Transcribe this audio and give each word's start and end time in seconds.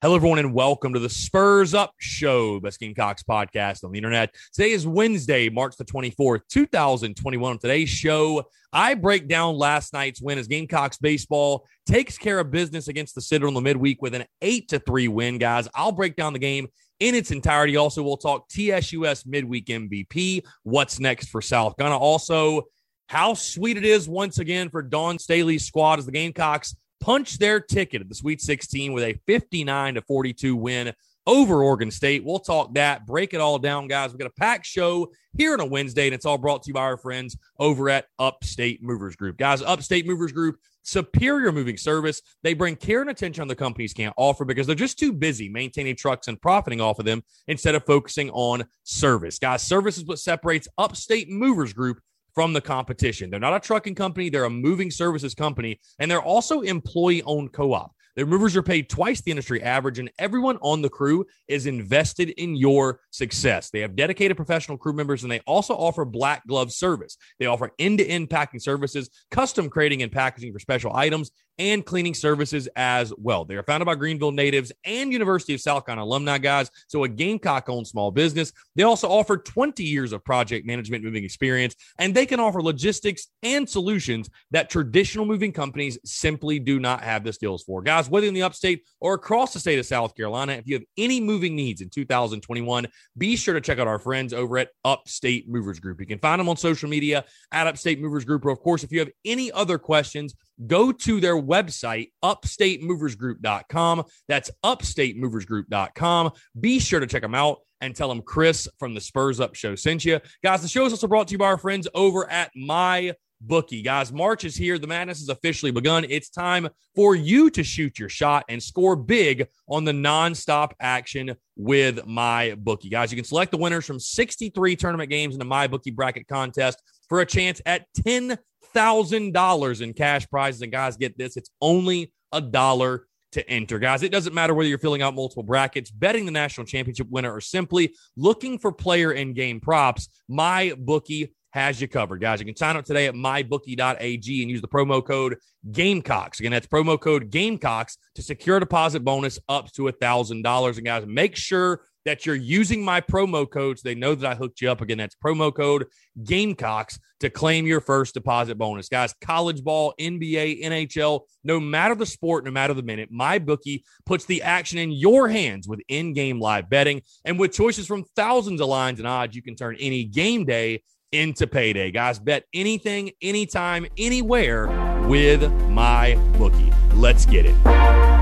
Hello, 0.00 0.14
everyone, 0.14 0.38
and 0.38 0.54
welcome 0.54 0.94
to 0.94 1.00
the 1.00 1.08
Spurs 1.08 1.74
Up 1.74 1.92
Show, 1.98 2.60
Best 2.60 2.78
Gamecocks 2.78 3.24
podcast 3.24 3.82
on 3.82 3.90
the 3.90 3.98
internet. 3.98 4.32
Today 4.52 4.70
is 4.70 4.86
Wednesday, 4.86 5.48
March 5.48 5.76
the 5.76 5.84
24th, 5.84 6.42
2021. 6.48 7.50
On 7.50 7.58
today's 7.58 7.88
show, 7.88 8.44
I 8.72 8.94
break 8.94 9.26
down 9.26 9.56
last 9.56 9.92
night's 9.92 10.22
win 10.22 10.38
as 10.38 10.46
Gamecocks 10.46 10.98
baseball 10.98 11.66
takes 11.84 12.16
care 12.16 12.38
of 12.38 12.52
business 12.52 12.86
against 12.86 13.16
the 13.16 13.20
Citadel 13.20 13.48
in 13.48 13.54
the 13.54 13.60
midweek 13.60 14.00
with 14.00 14.14
an 14.14 14.24
8 14.40 14.68
to 14.68 14.78
3 14.78 15.08
win, 15.08 15.36
guys. 15.36 15.66
I'll 15.74 15.90
break 15.90 16.14
down 16.14 16.32
the 16.32 16.38
game 16.38 16.68
in 17.00 17.16
its 17.16 17.32
entirety. 17.32 17.76
Also, 17.76 18.00
we'll 18.00 18.18
talk 18.18 18.48
TSUS 18.50 19.26
midweek 19.26 19.66
MVP, 19.66 20.44
what's 20.62 21.00
next 21.00 21.30
for 21.30 21.42
South 21.42 21.76
Gunna. 21.76 21.98
Also, 21.98 22.68
how 23.08 23.34
sweet 23.34 23.76
it 23.76 23.84
is 23.84 24.08
once 24.08 24.38
again 24.38 24.70
for 24.70 24.80
Dawn 24.80 25.18
Staley's 25.18 25.64
squad 25.64 25.98
as 25.98 26.06
the 26.06 26.12
Gamecocks 26.12 26.76
punch 27.00 27.38
their 27.38 27.60
ticket 27.60 28.02
at 28.02 28.08
the 28.08 28.14
Sweet 28.14 28.40
16 28.40 28.92
with 28.92 29.04
a 29.04 29.18
59 29.26 29.94
to 29.94 30.02
42 30.02 30.56
win 30.56 30.92
over 31.28 31.62
Oregon 31.62 31.90
State. 31.90 32.24
We'll 32.24 32.38
talk 32.38 32.74
that, 32.74 33.06
break 33.06 33.34
it 33.34 33.40
all 33.40 33.58
down, 33.58 33.86
guys. 33.86 34.10
We've 34.10 34.18
got 34.18 34.28
a 34.28 34.40
packed 34.40 34.64
show 34.66 35.12
here 35.36 35.52
on 35.52 35.60
a 35.60 35.66
Wednesday, 35.66 36.06
and 36.06 36.14
it's 36.14 36.24
all 36.24 36.38
brought 36.38 36.62
to 36.62 36.68
you 36.68 36.74
by 36.74 36.80
our 36.80 36.96
friends 36.96 37.36
over 37.58 37.90
at 37.90 38.06
Upstate 38.18 38.82
Movers 38.82 39.14
Group. 39.14 39.36
Guys, 39.36 39.60
Upstate 39.60 40.06
Movers 40.06 40.32
Group, 40.32 40.58
superior 40.82 41.52
moving 41.52 41.76
service. 41.76 42.22
They 42.42 42.54
bring 42.54 42.76
care 42.76 43.02
and 43.02 43.10
attention 43.10 43.42
on 43.42 43.48
the 43.48 43.54
companies 43.54 43.92
can't 43.92 44.14
offer 44.16 44.46
because 44.46 44.66
they're 44.66 44.74
just 44.74 44.98
too 44.98 45.12
busy 45.12 45.50
maintaining 45.50 45.96
trucks 45.96 46.28
and 46.28 46.40
profiting 46.40 46.80
off 46.80 46.98
of 46.98 47.04
them 47.04 47.22
instead 47.46 47.74
of 47.74 47.84
focusing 47.84 48.30
on 48.30 48.64
service. 48.84 49.38
Guys, 49.38 49.62
service 49.62 49.98
is 49.98 50.04
what 50.06 50.18
separates 50.18 50.66
Upstate 50.78 51.28
Movers 51.28 51.74
Group 51.74 52.00
from 52.38 52.52
the 52.52 52.60
competition. 52.60 53.30
They're 53.30 53.40
not 53.40 53.56
a 53.56 53.58
trucking 53.58 53.96
company, 53.96 54.30
they're 54.30 54.44
a 54.44 54.50
moving 54.50 54.92
services 54.92 55.34
company, 55.34 55.80
and 55.98 56.08
they're 56.08 56.22
also 56.22 56.60
employee 56.60 57.20
owned 57.24 57.52
co 57.52 57.72
op. 57.72 57.92
Their 58.18 58.26
movers 58.26 58.56
are 58.56 58.64
paid 58.64 58.88
twice 58.88 59.20
the 59.20 59.30
industry 59.30 59.62
average, 59.62 60.00
and 60.00 60.10
everyone 60.18 60.58
on 60.60 60.82
the 60.82 60.88
crew 60.88 61.24
is 61.46 61.66
invested 61.66 62.30
in 62.30 62.56
your 62.56 62.98
success. 63.10 63.70
They 63.70 63.78
have 63.78 63.94
dedicated 63.94 64.36
professional 64.36 64.76
crew 64.76 64.92
members, 64.92 65.22
and 65.22 65.30
they 65.30 65.38
also 65.46 65.74
offer 65.74 66.04
black 66.04 66.44
glove 66.48 66.72
service. 66.72 67.16
They 67.38 67.46
offer 67.46 67.70
end 67.78 67.98
to 67.98 68.04
end 68.04 68.28
packing 68.28 68.58
services, 68.58 69.08
custom 69.30 69.70
crating 69.70 70.02
and 70.02 70.10
packaging 70.10 70.52
for 70.52 70.58
special 70.58 70.96
items, 70.96 71.30
and 71.58 71.84
cleaning 71.84 72.14
services 72.14 72.68
as 72.76 73.12
well. 73.18 73.44
They 73.44 73.56
are 73.56 73.62
founded 73.62 73.86
by 73.86 73.96
Greenville 73.96 74.32
natives 74.32 74.72
and 74.84 75.12
University 75.12 75.54
of 75.54 75.60
South 75.60 75.86
Carolina 75.86 76.06
alumni 76.06 76.38
guys, 76.38 76.70
so 76.86 77.04
a 77.04 77.08
Gamecock 77.08 77.68
owned 77.68 77.86
small 77.86 78.10
business. 78.10 78.52
They 78.76 78.84
also 78.84 79.08
offer 79.08 79.36
20 79.36 79.82
years 79.82 80.12
of 80.12 80.24
project 80.24 80.66
management 80.66 81.04
moving 81.04 81.24
experience, 81.24 81.74
and 81.98 82.14
they 82.14 82.26
can 82.26 82.40
offer 82.40 82.62
logistics 82.62 83.28
and 83.42 83.68
solutions 83.68 84.30
that 84.50 84.70
traditional 84.70 85.26
moving 85.26 85.52
companies 85.52 85.98
simply 86.04 86.58
do 86.58 86.78
not 86.78 87.02
have 87.02 87.24
the 87.24 87.32
skills 87.32 87.64
for. 87.64 87.82
Guys, 87.82 88.07
whether 88.10 88.26
in 88.26 88.34
the 88.34 88.42
upstate 88.42 88.84
or 89.00 89.14
across 89.14 89.52
the 89.52 89.60
state 89.60 89.78
of 89.78 89.86
South 89.86 90.14
Carolina, 90.14 90.52
if 90.54 90.66
you 90.66 90.74
have 90.74 90.84
any 90.96 91.20
moving 91.20 91.54
needs 91.56 91.80
in 91.80 91.90
2021, 91.90 92.86
be 93.16 93.36
sure 93.36 93.54
to 93.54 93.60
check 93.60 93.78
out 93.78 93.86
our 93.86 93.98
friends 93.98 94.32
over 94.32 94.58
at 94.58 94.70
Upstate 94.84 95.48
Movers 95.48 95.80
Group. 95.80 96.00
You 96.00 96.06
can 96.06 96.18
find 96.18 96.40
them 96.40 96.48
on 96.48 96.56
social 96.56 96.88
media 96.88 97.24
at 97.52 97.66
Upstate 97.66 98.00
Movers 98.00 98.24
Group, 98.24 98.44
or 98.44 98.50
of 98.50 98.60
course, 98.60 98.84
if 98.84 98.92
you 98.92 98.98
have 99.00 99.10
any 99.24 99.52
other 99.52 99.78
questions, 99.78 100.34
go 100.66 100.92
to 100.92 101.20
their 101.20 101.40
website, 101.40 102.12
upstatemoversgroup.com. 102.24 104.04
That's 104.28 104.50
upstatemoversgroup.com. 104.64 106.32
Be 106.60 106.78
sure 106.78 107.00
to 107.00 107.06
check 107.06 107.22
them 107.22 107.34
out 107.34 107.58
and 107.80 107.94
tell 107.94 108.08
them 108.08 108.22
Chris 108.22 108.68
from 108.78 108.94
the 108.94 109.00
Spurs 109.00 109.40
Up 109.40 109.54
Show 109.54 109.74
sent 109.74 110.04
you. 110.04 110.20
Guys, 110.42 110.62
the 110.62 110.68
show 110.68 110.84
is 110.84 110.92
also 110.92 111.06
brought 111.06 111.28
to 111.28 111.32
you 111.32 111.38
by 111.38 111.46
our 111.46 111.58
friends 111.58 111.86
over 111.94 112.30
at 112.30 112.50
My 112.56 113.14
Bookie. 113.40 113.82
Guys, 113.82 114.12
March 114.12 114.44
is 114.44 114.56
here. 114.56 114.78
The 114.78 114.86
madness 114.86 115.20
has 115.20 115.28
officially 115.28 115.70
begun. 115.72 116.04
It's 116.08 116.28
time 116.28 116.68
for 116.94 117.14
you 117.14 117.50
to 117.50 117.62
shoot 117.62 117.98
your 117.98 118.08
shot 118.08 118.44
and 118.48 118.62
score 118.62 118.96
big 118.96 119.46
on 119.68 119.84
the 119.84 119.92
nonstop 119.92 120.72
action 120.80 121.36
with 121.56 122.06
My 122.06 122.54
Bookie. 122.58 122.88
Guys, 122.88 123.12
you 123.12 123.16
can 123.16 123.24
select 123.24 123.50
the 123.50 123.58
winners 123.58 123.86
from 123.86 124.00
63 124.00 124.76
tournament 124.76 125.10
games 125.10 125.34
in 125.34 125.38
the 125.38 125.44
My 125.44 125.66
Bookie 125.66 125.90
bracket 125.90 126.26
contest 126.26 126.82
for 127.08 127.20
a 127.20 127.26
chance 127.26 127.60
at 127.64 127.86
10 128.04 128.38
thousand 128.74 129.32
dollars 129.32 129.80
in 129.80 129.92
cash 129.92 130.28
prizes. 130.28 130.62
And 130.62 130.72
guys, 130.72 130.96
get 130.96 131.16
this: 131.18 131.36
it's 131.36 131.50
only 131.60 132.12
a 132.32 132.40
dollar 132.40 133.06
to 133.32 133.48
enter. 133.48 133.78
Guys, 133.78 134.02
it 134.02 134.12
doesn't 134.12 134.34
matter 134.34 134.54
whether 134.54 134.68
you're 134.68 134.78
filling 134.78 135.02
out 135.02 135.14
multiple 135.14 135.42
brackets, 135.42 135.90
betting 135.90 136.24
the 136.24 136.32
national 136.32 136.66
championship 136.66 137.08
winner, 137.10 137.34
or 137.34 137.40
simply 137.40 137.94
looking 138.16 138.58
for 138.58 138.72
player 138.72 139.12
in 139.12 139.34
game 139.34 139.60
props. 139.60 140.08
My 140.28 140.74
bookie 140.78 141.34
has 141.58 141.80
you 141.80 141.88
covered, 141.88 142.20
guys. 142.20 142.40
You 142.40 142.46
can 142.46 142.56
sign 142.56 142.76
up 142.76 142.84
today 142.84 143.06
at 143.06 143.14
mybookie.ag 143.14 144.42
and 144.42 144.50
use 144.50 144.60
the 144.60 144.68
promo 144.68 145.04
code 145.04 145.36
Gamecocks. 145.72 146.38
Again, 146.38 146.52
that's 146.52 146.66
promo 146.66 146.98
code 147.00 147.30
Gamecocks 147.30 147.98
to 148.14 148.22
secure 148.22 148.58
a 148.58 148.60
deposit 148.60 149.00
bonus 149.00 149.38
up 149.48 149.70
to 149.72 149.88
a 149.88 149.92
thousand 149.92 150.42
dollars. 150.42 150.78
And 150.78 150.86
guys, 150.86 151.04
make 151.06 151.34
sure 151.36 151.82
that 152.04 152.24
you're 152.24 152.36
using 152.36 152.82
my 152.82 153.00
promo 153.00 153.50
code 153.50 153.78
so 153.78 153.82
they 153.86 153.94
know 153.94 154.14
that 154.14 154.30
I 154.30 154.34
hooked 154.34 154.60
you 154.60 154.70
up. 154.70 154.80
Again, 154.80 154.98
that's 154.98 155.16
promo 155.22 155.54
code 155.54 155.86
Gamecocks 156.22 156.98
to 157.20 157.28
claim 157.28 157.66
your 157.66 157.80
first 157.80 158.14
deposit 158.14 158.56
bonus. 158.56 158.88
Guys, 158.88 159.12
college 159.20 159.62
ball, 159.62 159.94
NBA, 160.00 160.62
NHL, 160.64 161.22
no 161.44 161.58
matter 161.58 161.94
the 161.94 162.06
sport, 162.06 162.44
no 162.44 162.50
matter 162.50 162.72
the 162.72 162.82
minute, 162.82 163.10
my 163.10 163.38
bookie 163.38 163.84
puts 164.06 164.24
the 164.24 164.42
action 164.42 164.78
in 164.78 164.92
your 164.92 165.28
hands 165.28 165.66
with 165.66 165.80
in-game 165.88 166.40
live 166.40 166.70
betting. 166.70 167.02
And 167.24 167.38
with 167.38 167.52
choices 167.52 167.86
from 167.86 168.04
thousands 168.16 168.60
of 168.60 168.68
lines 168.68 169.00
and 169.00 169.08
odds, 169.08 169.34
you 169.34 169.42
can 169.42 169.56
turn 169.56 169.76
any 169.80 170.04
game 170.04 170.44
day 170.44 170.82
into 171.12 171.46
payday. 171.46 171.90
Guys, 171.90 172.18
bet 172.18 172.44
anything, 172.52 173.10
anytime, 173.22 173.86
anywhere 173.96 174.66
with 175.06 175.50
my 175.68 176.14
bookie. 176.36 176.72
Let's 176.94 177.26
get 177.26 177.46
it. 177.46 178.17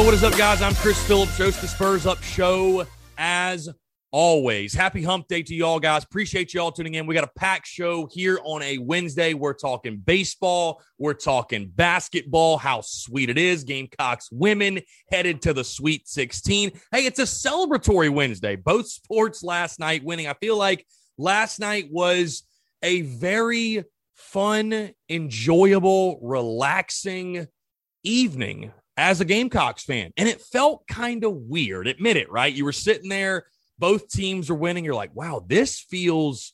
What 0.00 0.14
is 0.14 0.24
up, 0.24 0.36
guys? 0.36 0.62
I'm 0.62 0.74
Chris 0.76 1.00
Phillips, 1.06 1.36
host 1.36 1.60
the 1.60 1.68
Spurs 1.68 2.06
Up 2.06 2.20
Show 2.22 2.86
as 3.18 3.68
always. 4.10 4.72
Happy 4.72 5.04
hump 5.04 5.28
day 5.28 5.42
to 5.42 5.54
y'all, 5.54 5.78
guys. 5.78 6.04
Appreciate 6.04 6.54
y'all 6.54 6.72
tuning 6.72 6.94
in. 6.94 7.06
We 7.06 7.14
got 7.14 7.22
a 7.22 7.30
packed 7.38 7.66
show 7.66 8.08
here 8.10 8.40
on 8.42 8.62
a 8.62 8.78
Wednesday. 8.78 9.34
We're 9.34 9.52
talking 9.52 9.98
baseball, 9.98 10.82
we're 10.98 11.12
talking 11.12 11.68
basketball, 11.68 12.56
how 12.56 12.80
sweet 12.80 13.28
it 13.28 13.36
is. 13.36 13.62
Gamecocks 13.62 14.32
women 14.32 14.80
headed 15.12 15.42
to 15.42 15.52
the 15.52 15.62
Sweet 15.62 16.08
16. 16.08 16.72
Hey, 16.90 17.04
it's 17.04 17.18
a 17.18 17.24
celebratory 17.24 18.10
Wednesday. 18.10 18.56
Both 18.56 18.88
sports 18.88 19.44
last 19.44 19.78
night 19.78 20.02
winning. 20.02 20.26
I 20.26 20.34
feel 20.34 20.56
like 20.56 20.86
last 21.18 21.60
night 21.60 21.88
was 21.92 22.42
a 22.82 23.02
very 23.02 23.84
fun, 24.14 24.92
enjoyable, 25.10 26.18
relaxing 26.22 27.46
evening 28.02 28.72
as 28.96 29.20
a 29.20 29.24
Gamecocks 29.24 29.84
fan. 29.84 30.12
And 30.16 30.28
it 30.28 30.40
felt 30.40 30.86
kind 30.86 31.24
of 31.24 31.34
weird. 31.34 31.86
Admit 31.86 32.16
it, 32.16 32.30
right? 32.30 32.52
You 32.52 32.64
were 32.64 32.72
sitting 32.72 33.08
there 33.08 33.44
both 33.80 34.08
teams 34.08 34.50
are 34.50 34.54
winning, 34.54 34.84
you're 34.84 34.94
like, 34.94 35.16
wow, 35.16 35.42
this 35.44 35.80
feels 35.80 36.52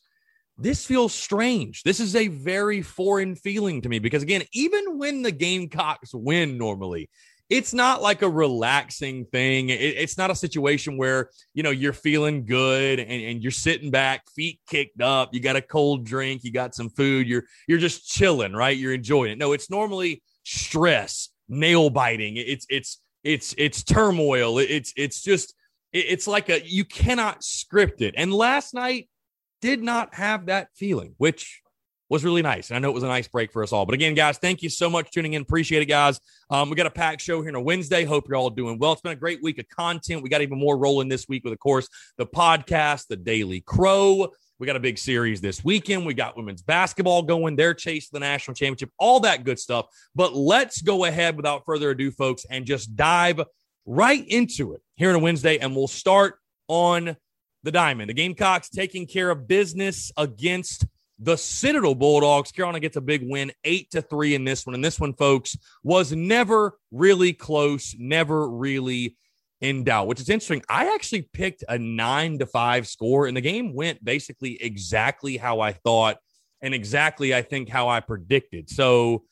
this 0.59 0.87
feels 0.87 1.12
strange. 1.12 1.83
This 1.83 2.00
is 2.00 2.17
a 2.17 2.29
very 2.29 2.81
foreign 2.81 3.35
feeling 3.35 3.83
to 3.83 3.91
me 3.91 3.99
because 3.99 4.23
again, 4.23 4.43
even 4.55 4.97
when 4.97 5.21
the 5.21 5.33
Gamecocks 5.33 6.15
win 6.15 6.56
normally, 6.56 7.11
it's 7.50 7.75
not 7.75 8.00
like 8.00 8.23
a 8.23 8.31
relaxing 8.31 9.27
thing. 9.27 9.69
It, 9.69 9.75
it's 9.75 10.17
not 10.17 10.31
a 10.31 10.35
situation 10.35 10.97
where, 10.97 11.29
you 11.53 11.62
know, 11.62 11.71
you're 11.71 11.93
feeling 11.93 12.47
good 12.47 13.00
and, 13.00 13.11
and 13.11 13.43
you're 13.43 13.53
sitting 13.53 13.91
back, 13.91 14.31
feet 14.31 14.59
kicked 14.67 15.03
up, 15.03 15.35
you 15.35 15.41
got 15.41 15.56
a 15.56 15.61
cold 15.61 16.06
drink, 16.06 16.43
you 16.43 16.53
got 16.53 16.75
some 16.75 16.88
food, 16.88 17.29
you're 17.29 17.44
you're 17.69 17.77
just 17.77 18.09
chilling, 18.09 18.55
right? 18.55 18.79
You're 18.79 18.94
enjoying 18.94 19.33
it. 19.33 19.38
No, 19.38 19.53
it's 19.53 19.69
normally 19.69 20.23
stress, 20.44 21.29
nail 21.48 21.90
biting. 21.90 22.37
It's 22.37 22.66
it's 22.69 23.00
it's 23.25 23.54
it's 23.58 23.82
turmoil. 23.82 24.58
It's 24.58 24.93
it's 24.96 25.22
just 25.22 25.54
it's 25.93 26.26
like 26.26 26.48
a 26.48 26.66
you 26.66 26.84
cannot 26.84 27.43
script 27.43 28.02
it. 28.02 28.14
And 28.16 28.32
last 28.32 28.75
night 28.75 29.08
did 29.60 29.82
not 29.82 30.14
have 30.14 30.46
that 30.46 30.69
feeling, 30.75 31.14
which 31.19 31.62
was 32.08 32.25
really 32.25 32.43
nice. 32.43 32.70
And 32.70 32.76
I 32.76 32.78
know 32.78 32.90
it 32.90 32.94
was 32.94 33.02
a 33.02 33.08
nice 33.08 33.26
break 33.26 33.52
for 33.52 33.62
us 33.62 33.72
all. 33.72 33.84
But 33.84 33.94
again, 33.94 34.14
guys, 34.14 34.38
thank 34.38 34.62
you 34.62 34.69
so 34.69 34.88
much 34.88 35.10
tuning 35.10 35.32
in. 35.32 35.43
Appreciate 35.43 35.82
it, 35.82 35.87
guys. 35.87 36.20
Um, 36.50 36.70
we 36.70 36.76
got 36.76 36.87
a 36.87 36.90
packed 36.90 37.20
show 37.20 37.40
here 37.40 37.50
on 37.50 37.56
a 37.56 37.60
Wednesday. 37.60 38.04
Hope 38.04 38.28
you're 38.28 38.37
all 38.37 38.50
doing 38.50 38.78
well. 38.78 38.92
It's 38.92 39.00
been 39.00 39.12
a 39.12 39.16
great 39.16 39.42
week 39.42 39.58
of 39.58 39.69
content. 39.69 40.22
We 40.22 40.28
got 40.28 40.42
even 40.42 40.58
more 40.58 40.78
rolling 40.78 41.08
this 41.08 41.26
week 41.28 41.42
with, 41.42 41.52
of 41.52 41.58
course, 41.58 41.88
the 42.16 42.26
podcast, 42.26 43.08
the 43.08 43.16
Daily 43.16 43.60
Crow. 43.60 44.28
We 44.58 44.67
got 44.67 44.76
a 44.76 44.81
big 44.81 44.97
series 44.97 45.41
this 45.43 45.62
weekend. 45.62 46.06
We 46.06 46.14
got 46.14 46.37
women's 46.37 46.62
basketball 46.62 47.23
going. 47.23 47.56
They're 47.56 47.75
chasing 47.75 48.11
the 48.12 48.20
national 48.20 48.55
championship, 48.55 48.91
all 48.99 49.20
that 49.20 49.44
good 49.44 49.58
stuff. 49.58 49.87
But 50.14 50.35
let's 50.35 50.81
go 50.81 51.05
ahead 51.05 51.37
without 51.37 51.67
further 51.67 51.91
ado, 51.91 52.11
folks, 52.11 52.47
and 52.49 52.64
just 52.64 52.97
dive 52.97 53.41
right 53.85 54.26
into 54.26 54.73
it 54.73 54.81
here 54.97 55.11
on 55.11 55.17
a 55.17 55.19
Wednesday, 55.19 55.58
and 55.58 55.76
we'll 55.76 55.88
start 55.88 56.38
on 56.69 57.17
the 57.64 57.70
diamond. 57.70 58.08
The 58.08 58.14
Gamecocks 58.14 58.70
taking 58.70 59.06
care 59.06 59.31
of 59.31 59.47
business 59.47 60.11
against 60.17 60.87
the 61.19 61.37
Citadel 61.37 61.94
Bulldogs. 61.94 62.52
Carolina 62.52 62.81
gets 62.81 62.97
a 62.97 63.00
big 63.00 63.29
win, 63.29 63.52
eight 63.64 63.91
to 63.91 64.00
three 64.00 64.35
in 64.35 64.44
this 64.44 64.67
one. 64.67 64.75
And 64.75 64.85
this 64.85 65.00
one, 65.00 65.14
folks, 65.14 65.56
was 65.82 66.12
never 66.12 66.79
really 66.91 67.32
close, 67.32 67.94
never 67.99 68.49
really 68.49 69.17
in 69.61 69.85
doubt, 69.85 70.06
which 70.06 70.20
is 70.20 70.29
interesting. 70.29 70.62
I 70.69 70.94
actually 70.94 71.23
picked 71.32 71.64
a 71.69 71.79
nine 71.79 72.38
to 72.38 72.47
five 72.47 72.87
score, 72.87 73.26
and 73.26 73.37
the 73.37 73.41
game 73.41 73.75
went 73.75 74.05
basically 74.05 74.62
exactly 74.62 75.37
how 75.37 75.61
I 75.61 75.73
thought 75.73 76.19
and 76.62 76.75
exactly, 76.75 77.35
I 77.35 77.43
think, 77.43 77.69
how 77.69 77.88
I 77.88 78.00
predicted. 78.00 78.69
So 78.70 79.25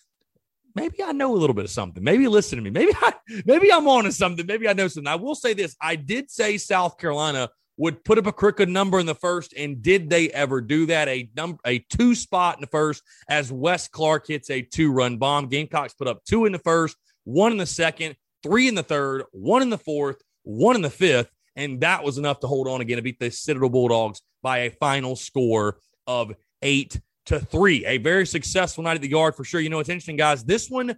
maybe 0.74 1.02
I 1.02 1.12
know 1.12 1.34
a 1.34 1.36
little 1.36 1.54
bit 1.54 1.64
of 1.64 1.70
something. 1.70 2.02
Maybe 2.02 2.26
listen 2.28 2.56
to 2.56 2.62
me. 2.62 2.70
Maybe 2.70 2.92
I 2.96 3.14
maybe 3.44 3.72
I'm 3.72 3.88
on 3.88 4.04
to 4.04 4.12
something. 4.12 4.46
Maybe 4.46 4.68
I 4.68 4.72
know 4.72 4.88
something. 4.88 5.10
I 5.10 5.16
will 5.16 5.34
say 5.34 5.54
this. 5.54 5.76
I 5.80 5.96
did 5.96 6.30
say 6.30 6.58
South 6.58 6.98
Carolina 6.98 7.50
would 7.76 8.04
put 8.04 8.18
up 8.18 8.26
a 8.26 8.32
crooked 8.32 8.68
number 8.68 9.00
in 9.00 9.06
the 9.06 9.14
first, 9.14 9.52
and 9.56 9.82
did 9.82 10.08
they 10.08 10.30
ever 10.30 10.60
do 10.60 10.86
that? 10.86 11.08
A 11.08 11.28
number 11.36 11.58
a 11.66 11.80
two 11.90 12.14
spot 12.14 12.56
in 12.56 12.60
the 12.60 12.68
first 12.68 13.02
as 13.28 13.50
Wes 13.50 13.88
Clark 13.88 14.28
hits 14.28 14.48
a 14.50 14.62
two-run 14.62 15.18
bomb. 15.18 15.48
Gamecocks 15.48 15.94
put 15.94 16.06
up 16.06 16.24
two 16.24 16.44
in 16.44 16.52
the 16.52 16.58
first, 16.60 16.96
one 17.24 17.52
in 17.52 17.58
the 17.58 17.66
second, 17.66 18.14
three 18.44 18.68
in 18.68 18.76
the 18.76 18.84
third, 18.84 19.24
one 19.32 19.62
in 19.62 19.70
the 19.70 19.78
fourth, 19.78 20.22
one 20.44 20.76
in 20.76 20.82
the 20.82 20.90
fifth. 20.90 21.30
And 21.56 21.80
that 21.80 22.04
was 22.04 22.18
enough 22.18 22.38
to 22.40 22.46
hold 22.46 22.68
on 22.68 22.80
again 22.80 22.96
to 22.96 23.02
beat 23.02 23.18
the 23.18 23.30
Citadel 23.30 23.70
Bulldogs 23.70 24.20
by 24.42 24.58
a 24.58 24.70
final 24.70 25.16
score 25.16 25.78
of 26.06 26.32
eight 26.62 27.00
to 27.26 27.40
three. 27.40 27.84
A 27.86 27.98
very 27.98 28.26
successful 28.26 28.84
night 28.84 28.96
at 28.96 29.02
the 29.02 29.10
yard 29.10 29.34
for 29.34 29.44
sure. 29.44 29.60
You 29.60 29.70
know, 29.70 29.80
it's 29.80 29.88
interesting, 29.88 30.16
guys. 30.16 30.44
This 30.44 30.68
one 30.68 30.94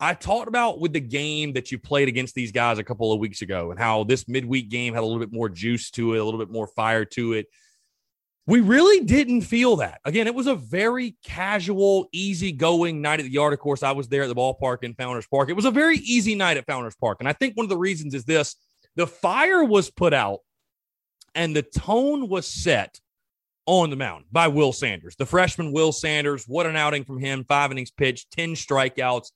I 0.00 0.14
talked 0.14 0.48
about 0.48 0.80
with 0.80 0.92
the 0.92 1.00
game 1.00 1.52
that 1.54 1.72
you 1.72 1.78
played 1.78 2.08
against 2.08 2.34
these 2.34 2.52
guys 2.52 2.78
a 2.78 2.84
couple 2.84 3.12
of 3.12 3.18
weeks 3.18 3.42
ago 3.42 3.70
and 3.70 3.80
how 3.80 4.04
this 4.04 4.28
midweek 4.28 4.70
game 4.70 4.94
had 4.94 5.02
a 5.02 5.06
little 5.06 5.18
bit 5.18 5.32
more 5.32 5.48
juice 5.48 5.90
to 5.92 6.14
it, 6.14 6.18
a 6.18 6.24
little 6.24 6.38
bit 6.38 6.50
more 6.50 6.68
fire 6.68 7.04
to 7.04 7.32
it. 7.32 7.46
We 8.48 8.60
really 8.60 9.04
didn't 9.04 9.42
feel 9.42 9.76
that. 9.76 10.00
Again, 10.06 10.26
it 10.26 10.34
was 10.34 10.46
a 10.46 10.54
very 10.54 11.18
casual, 11.22 12.08
easy-going 12.12 13.02
night 13.02 13.20
at 13.20 13.24
the 13.24 13.30
yard. 13.30 13.52
Of 13.52 13.58
course, 13.58 13.82
I 13.82 13.92
was 13.92 14.08
there 14.08 14.22
at 14.22 14.28
the 14.28 14.34
ballpark 14.34 14.84
in 14.84 14.94
Founders 14.94 15.26
Park. 15.26 15.50
It 15.50 15.52
was 15.52 15.66
a 15.66 15.70
very 15.70 15.98
easy 15.98 16.34
night 16.34 16.56
at 16.56 16.64
Founders 16.64 16.96
Park. 16.96 17.18
And 17.20 17.28
I 17.28 17.34
think 17.34 17.58
one 17.58 17.64
of 17.64 17.68
the 17.68 17.76
reasons 17.76 18.14
is 18.14 18.24
this 18.24 18.56
the 18.96 19.06
fire 19.06 19.62
was 19.62 19.90
put 19.90 20.14
out 20.14 20.38
and 21.34 21.54
the 21.54 21.60
tone 21.60 22.30
was 22.30 22.46
set 22.46 22.98
on 23.66 23.90
the 23.90 23.96
mound 23.96 24.24
by 24.32 24.48
Will 24.48 24.72
Sanders, 24.72 25.14
the 25.16 25.26
freshman 25.26 25.70
Will 25.70 25.92
Sanders. 25.92 26.44
What 26.46 26.64
an 26.64 26.74
outing 26.74 27.04
from 27.04 27.18
him! 27.18 27.44
Five 27.44 27.70
innings 27.70 27.90
pitched, 27.90 28.30
10 28.30 28.54
strikeouts. 28.54 29.30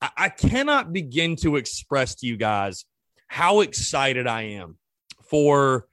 I, 0.00 0.10
I 0.16 0.28
cannot 0.30 0.90
begin 0.90 1.36
to 1.36 1.56
express 1.56 2.14
to 2.14 2.26
you 2.26 2.38
guys 2.38 2.86
how 3.28 3.60
excited 3.60 4.26
I 4.26 4.42
am 4.42 4.78
for 5.28 5.86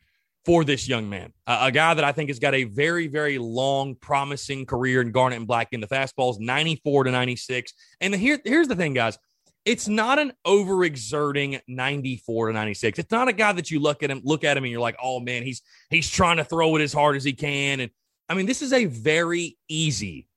for 0.46 0.64
this 0.64 0.88
young 0.88 1.10
man, 1.10 1.34
a, 1.46 1.66
a, 1.66 1.72
guy 1.72 1.94
that 1.94 2.04
I 2.04 2.12
think 2.12 2.30
has 2.30 2.40
got 2.40 2.56
a 2.56 2.64
very, 2.64 3.08
very 3.08 3.38
long, 3.38 3.96
promising 3.96 4.66
career 4.66 5.02
in 5.02 5.12
Garnet 5.12 5.38
and 5.38 5.48
Black. 5.48 5.68
In 5.72 5.82
the 5.82 5.88
fastballs, 5.88 6.40
94 6.40 7.04
to 7.04 7.12
96. 7.12 7.74
And 8.00 8.16
here, 8.16 8.40
here's 8.44 8.68
the 8.68 8.76
thing, 8.76 8.94
guys 8.94 9.20
it's 9.66 9.88
not 9.88 10.18
an 10.18 10.34
overexerting 10.46 11.62
94 11.68 12.48
to 12.48 12.54
96. 12.54 13.00
It's 13.00 13.12
not 13.12 13.28
a 13.28 13.34
guy 13.34 13.52
that 13.54 13.70
you 13.70 13.80
look 13.80 14.02
at 14.02 14.10
him, 14.10 14.22
look 14.24 14.44
at 14.44 14.58
him, 14.58 14.64
and 14.64 14.72
you're 14.72 14.82
like, 14.82 14.98
oh 15.02 15.20
man, 15.20 15.44
he's 15.44 15.62
he's 15.90 16.10
trying 16.10 16.38
to 16.38 16.44
throw 16.44 16.76
it 16.76 16.82
as 16.82 16.94
hard 16.94 17.16
as 17.16 17.24
he 17.24 17.34
can. 17.34 17.80
And 17.80 17.92
I 18.28 18.34
mean, 18.34 18.46
this 18.46 18.62
is 18.62 18.74
a 18.74 18.86
very 18.86 19.58
easy 19.68 20.28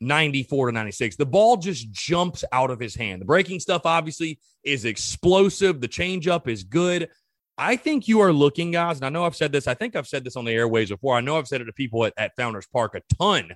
94 0.00 0.66
to 0.66 0.72
96. 0.72 1.16
The 1.16 1.26
ball 1.26 1.56
just 1.58 1.90
jumps 1.92 2.44
out 2.50 2.70
of 2.70 2.80
his 2.80 2.94
hand. 2.94 3.20
The 3.20 3.26
breaking 3.26 3.60
stuff 3.60 3.82
obviously 3.84 4.38
is 4.64 4.84
explosive. 4.84 5.80
The 5.80 5.88
changeup 5.88 6.48
is 6.48 6.64
good. 6.64 7.10
I 7.58 7.76
think 7.76 8.08
you 8.08 8.20
are 8.20 8.32
looking, 8.32 8.70
guys, 8.70 8.96
and 8.96 9.06
I 9.06 9.08
know 9.08 9.24
I've 9.24 9.36
said 9.36 9.52
this. 9.52 9.66
I 9.66 9.74
think 9.74 9.94
I've 9.94 10.08
said 10.08 10.24
this 10.24 10.36
on 10.36 10.44
the 10.44 10.52
airways 10.52 10.88
before. 10.88 11.16
I 11.16 11.20
know 11.20 11.36
I've 11.36 11.48
said 11.48 11.60
it 11.60 11.64
to 11.64 11.72
people 11.72 12.04
at, 12.06 12.14
at 12.16 12.34
Founders 12.36 12.66
Park 12.72 12.94
a 12.94 13.02
ton 13.16 13.52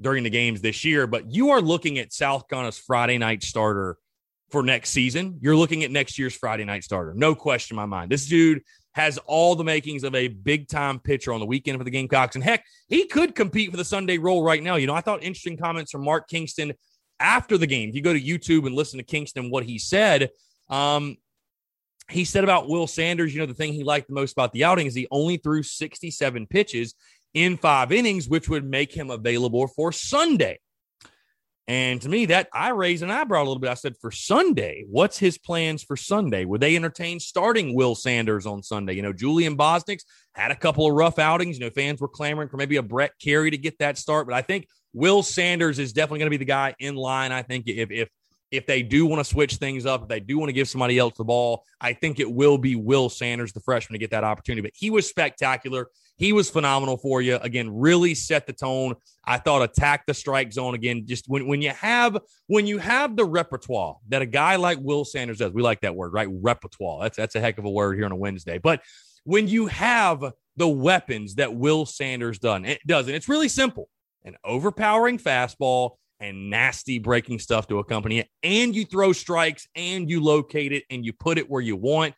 during 0.00 0.22
the 0.24 0.30
games 0.30 0.60
this 0.60 0.84
year, 0.84 1.06
but 1.06 1.32
you 1.32 1.50
are 1.50 1.60
looking 1.60 1.98
at 1.98 2.12
South 2.12 2.46
Carolina's 2.48 2.78
Friday 2.78 3.18
night 3.18 3.42
starter 3.42 3.96
for 4.50 4.62
next 4.62 4.90
season, 4.90 5.38
you're 5.40 5.56
looking 5.56 5.84
at 5.84 5.90
next 5.90 6.18
year's 6.18 6.34
Friday 6.34 6.64
night 6.64 6.84
starter. 6.84 7.12
No 7.14 7.34
question 7.34 7.74
in 7.74 7.76
my 7.76 7.86
mind. 7.86 8.10
This 8.10 8.26
dude 8.26 8.62
has 8.92 9.18
all 9.26 9.54
the 9.54 9.64
makings 9.64 10.04
of 10.04 10.14
a 10.14 10.28
big 10.28 10.68
time 10.68 10.98
pitcher 10.98 11.32
on 11.32 11.40
the 11.40 11.46
weekend 11.46 11.78
for 11.78 11.84
the 11.84 11.90
Gamecocks. 11.90 12.34
And 12.34 12.42
heck, 12.42 12.64
he 12.88 13.06
could 13.06 13.34
compete 13.34 13.70
for 13.70 13.76
the 13.76 13.84
Sunday 13.84 14.18
role 14.18 14.42
right 14.42 14.62
now. 14.62 14.76
You 14.76 14.86
know, 14.86 14.94
I 14.94 15.00
thought 15.00 15.22
interesting 15.22 15.56
comments 15.56 15.92
from 15.92 16.02
Mark 16.02 16.28
Kingston 16.28 16.72
after 17.20 17.58
the 17.58 17.66
game. 17.66 17.90
If 17.90 17.94
you 17.94 18.02
go 18.02 18.12
to 18.12 18.20
YouTube 18.20 18.66
and 18.66 18.74
listen 18.74 18.98
to 18.98 19.04
Kingston, 19.04 19.50
what 19.50 19.64
he 19.64 19.78
said, 19.78 20.30
um, 20.70 21.16
he 22.10 22.24
said 22.24 22.44
about 22.44 22.68
Will 22.68 22.86
Sanders, 22.86 23.34
you 23.34 23.40
know, 23.40 23.46
the 23.46 23.54
thing 23.54 23.72
he 23.72 23.84
liked 23.84 24.08
the 24.08 24.14
most 24.14 24.32
about 24.32 24.52
the 24.52 24.64
outing 24.64 24.86
is 24.86 24.94
he 24.94 25.06
only 25.10 25.36
threw 25.36 25.62
67 25.62 26.46
pitches 26.46 26.94
in 27.34 27.56
five 27.56 27.92
innings, 27.92 28.28
which 28.28 28.48
would 28.48 28.64
make 28.64 28.92
him 28.92 29.10
available 29.10 29.66
for 29.68 29.92
Sunday. 29.92 30.58
And 31.66 32.00
to 32.00 32.08
me, 32.08 32.24
that 32.26 32.48
I 32.54 32.70
raised 32.70 33.02
an 33.02 33.10
eyebrow 33.10 33.40
a 33.40 33.44
little 33.44 33.58
bit. 33.58 33.68
I 33.68 33.74
said, 33.74 33.94
for 34.00 34.10
Sunday, 34.10 34.86
what's 34.88 35.18
his 35.18 35.36
plans 35.36 35.82
for 35.82 35.98
Sunday? 35.98 36.46
Would 36.46 36.62
they 36.62 36.76
entertain 36.76 37.20
starting 37.20 37.74
Will 37.74 37.94
Sanders 37.94 38.46
on 38.46 38.62
Sunday? 38.62 38.94
You 38.94 39.02
know, 39.02 39.12
Julian 39.12 39.54
Bosnic's 39.54 40.06
had 40.32 40.50
a 40.50 40.56
couple 40.56 40.86
of 40.86 40.94
rough 40.94 41.18
outings. 41.18 41.58
You 41.58 41.66
know, 41.66 41.70
fans 41.70 42.00
were 42.00 42.08
clamoring 42.08 42.48
for 42.48 42.56
maybe 42.56 42.76
a 42.76 42.82
Brett 42.82 43.12
Kerry 43.22 43.50
to 43.50 43.58
get 43.58 43.78
that 43.80 43.98
start, 43.98 44.26
but 44.26 44.34
I 44.34 44.40
think 44.40 44.66
Will 44.94 45.22
Sanders 45.22 45.78
is 45.78 45.92
definitely 45.92 46.20
going 46.20 46.28
to 46.28 46.30
be 46.30 46.36
the 46.38 46.46
guy 46.46 46.74
in 46.78 46.96
line. 46.96 47.32
I 47.32 47.42
think 47.42 47.68
if 47.68 47.90
if 47.90 48.08
if 48.50 48.66
they 48.66 48.82
do 48.82 49.04
want 49.06 49.20
to 49.20 49.24
switch 49.24 49.56
things 49.56 49.84
up, 49.84 50.02
if 50.02 50.08
they 50.08 50.20
do 50.20 50.38
want 50.38 50.48
to 50.48 50.54
give 50.54 50.68
somebody 50.68 50.98
else 50.98 51.14
the 51.16 51.24
ball, 51.24 51.64
I 51.80 51.92
think 51.92 52.18
it 52.18 52.30
will 52.30 52.56
be 52.56 52.76
Will 52.76 53.08
Sanders, 53.08 53.52
the 53.52 53.60
freshman, 53.60 53.94
to 53.94 53.98
get 53.98 54.10
that 54.10 54.24
opportunity. 54.24 54.62
But 54.62 54.72
he 54.74 54.90
was 54.90 55.06
spectacular. 55.08 55.88
He 56.16 56.32
was 56.32 56.50
phenomenal 56.50 56.96
for 56.96 57.20
you. 57.22 57.36
Again, 57.36 57.70
really 57.70 58.14
set 58.14 58.46
the 58.46 58.52
tone. 58.52 58.94
I 59.24 59.38
thought 59.38 59.62
attack 59.62 60.06
the 60.06 60.14
strike 60.14 60.52
zone 60.52 60.74
again. 60.74 61.06
Just 61.06 61.26
when, 61.28 61.46
when 61.46 61.62
you 61.62 61.70
have 61.70 62.18
when 62.46 62.66
you 62.66 62.78
have 62.78 63.16
the 63.16 63.24
repertoire 63.24 63.96
that 64.08 64.22
a 64.22 64.26
guy 64.26 64.56
like 64.56 64.78
Will 64.80 65.04
Sanders 65.04 65.38
does, 65.38 65.52
we 65.52 65.62
like 65.62 65.82
that 65.82 65.94
word, 65.94 66.12
right? 66.12 66.28
Repertoire. 66.30 67.02
That's 67.02 67.16
that's 67.16 67.34
a 67.34 67.40
heck 67.40 67.58
of 67.58 67.66
a 67.66 67.70
word 67.70 67.96
here 67.96 68.06
on 68.06 68.12
a 68.12 68.16
Wednesday. 68.16 68.58
But 68.58 68.82
when 69.24 69.46
you 69.46 69.66
have 69.66 70.24
the 70.56 70.68
weapons 70.68 71.36
that 71.36 71.54
Will 71.54 71.86
Sanders 71.86 72.38
done, 72.38 72.64
it 72.64 72.80
does, 72.86 73.06
and 73.06 73.14
it's 73.14 73.28
really 73.28 73.48
simple: 73.48 73.88
an 74.24 74.36
overpowering 74.42 75.18
fastball 75.18 75.98
and 76.20 76.50
nasty 76.50 76.98
breaking 76.98 77.38
stuff 77.38 77.68
to 77.68 77.78
accompany 77.78 78.18
it, 78.18 78.28
and 78.42 78.74
you 78.74 78.84
throw 78.84 79.12
strikes 79.12 79.68
and 79.74 80.10
you 80.10 80.22
locate 80.22 80.72
it 80.72 80.84
and 80.90 81.04
you 81.04 81.12
put 81.12 81.38
it 81.38 81.48
where 81.48 81.62
you 81.62 81.76
want 81.76 82.14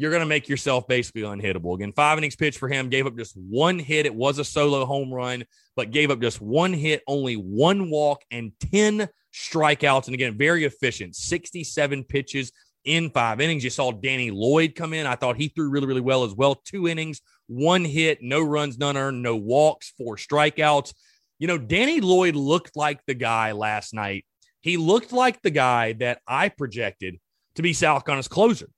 you're 0.00 0.10
going 0.10 0.20
to 0.20 0.26
make 0.26 0.48
yourself 0.48 0.88
basically 0.88 1.22
unhittable. 1.22 1.74
Again, 1.74 1.92
five 1.92 2.16
innings 2.16 2.34
pitch 2.34 2.56
for 2.56 2.68
him, 2.68 2.88
gave 2.88 3.06
up 3.06 3.16
just 3.16 3.36
one 3.36 3.78
hit. 3.78 4.06
It 4.06 4.14
was 4.14 4.38
a 4.38 4.44
solo 4.44 4.86
home 4.86 5.12
run, 5.12 5.44
but 5.76 5.90
gave 5.90 6.10
up 6.10 6.22
just 6.22 6.40
one 6.40 6.72
hit, 6.72 7.02
only 7.06 7.34
one 7.34 7.90
walk, 7.90 8.22
and 8.30 8.52
10 8.72 9.08
strikeouts. 9.34 10.06
And 10.06 10.14
again, 10.14 10.38
very 10.38 10.64
efficient 10.64 11.16
67 11.16 12.04
pitches 12.04 12.50
in 12.84 13.10
five 13.10 13.42
innings. 13.42 13.62
You 13.62 13.68
saw 13.68 13.92
Danny 13.92 14.30
Lloyd 14.30 14.74
come 14.74 14.94
in. 14.94 15.06
I 15.06 15.16
thought 15.16 15.36
he 15.36 15.48
threw 15.48 15.68
really, 15.68 15.86
really 15.86 16.00
well 16.00 16.24
as 16.24 16.34
well. 16.34 16.54
Two 16.54 16.88
innings, 16.88 17.20
one 17.46 17.84
hit, 17.84 18.22
no 18.22 18.42
runs, 18.42 18.78
none 18.78 18.96
earned, 18.96 19.22
no 19.22 19.36
walks, 19.36 19.92
four 19.98 20.16
strikeouts. 20.16 20.94
You 21.40 21.48
know, 21.48 21.58
Danny 21.58 22.00
Lloyd 22.00 22.36
looked 22.36 22.76
like 22.76 23.00
the 23.06 23.14
guy 23.14 23.52
last 23.52 23.92
night. 23.92 24.24
He 24.60 24.76
looked 24.76 25.10
like 25.10 25.42
the 25.42 25.50
guy 25.50 25.94
that 25.94 26.20
I 26.28 26.50
projected 26.50 27.18
to 27.56 27.62
be 27.62 27.72
South 27.72 28.04
Carolina's 28.04 28.28
closer 28.28 28.68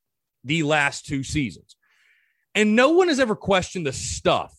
the 0.45 0.63
last 0.63 1.05
two 1.05 1.23
seasons. 1.23 1.77
And 2.55 2.77
no 2.77 2.91
one 2.91 3.09
has 3.09 3.21
ever 3.21 3.35
questioned 3.35 3.87
the 3.87 3.93
stuff 3.93 4.55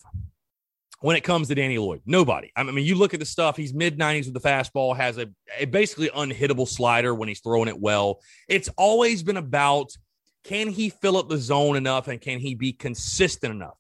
when 1.00 1.16
it 1.16 1.24
comes 1.24 1.48
to 1.48 1.56
Danny 1.56 1.78
Lloyd. 1.78 2.02
Nobody. 2.06 2.52
I 2.56 2.64
mean, 2.64 2.86
you 2.86 2.96
look 2.96 3.14
at 3.14 3.20
the 3.20 3.26
stuff, 3.26 3.56
he's 3.56 3.74
mid 3.74 3.98
90s 3.98 4.26
with 4.26 4.34
the 4.34 4.48
fastball, 4.48 4.96
has 4.96 5.18
a, 5.18 5.28
a, 5.60 5.66
basically 5.66 6.10
unhittable 6.10 6.68
slider 6.68 7.14
when 7.14 7.28
he's 7.28 7.42
throwing 7.42 7.68
it 7.68 7.80
well. 7.80 8.20
It's 8.48 8.70
always 8.78 9.24
been 9.24 9.38
about 9.38 9.92
can 10.44 10.70
he 10.70 10.90
fill 10.90 11.18
up 11.18 11.30
the 11.30 11.38
zone 11.38 11.78
enough 11.78 12.08
and 12.08 12.20
can 12.20 12.40
he 12.40 12.56
be 12.56 12.74
consistent 12.74 13.54
enough 13.54 13.78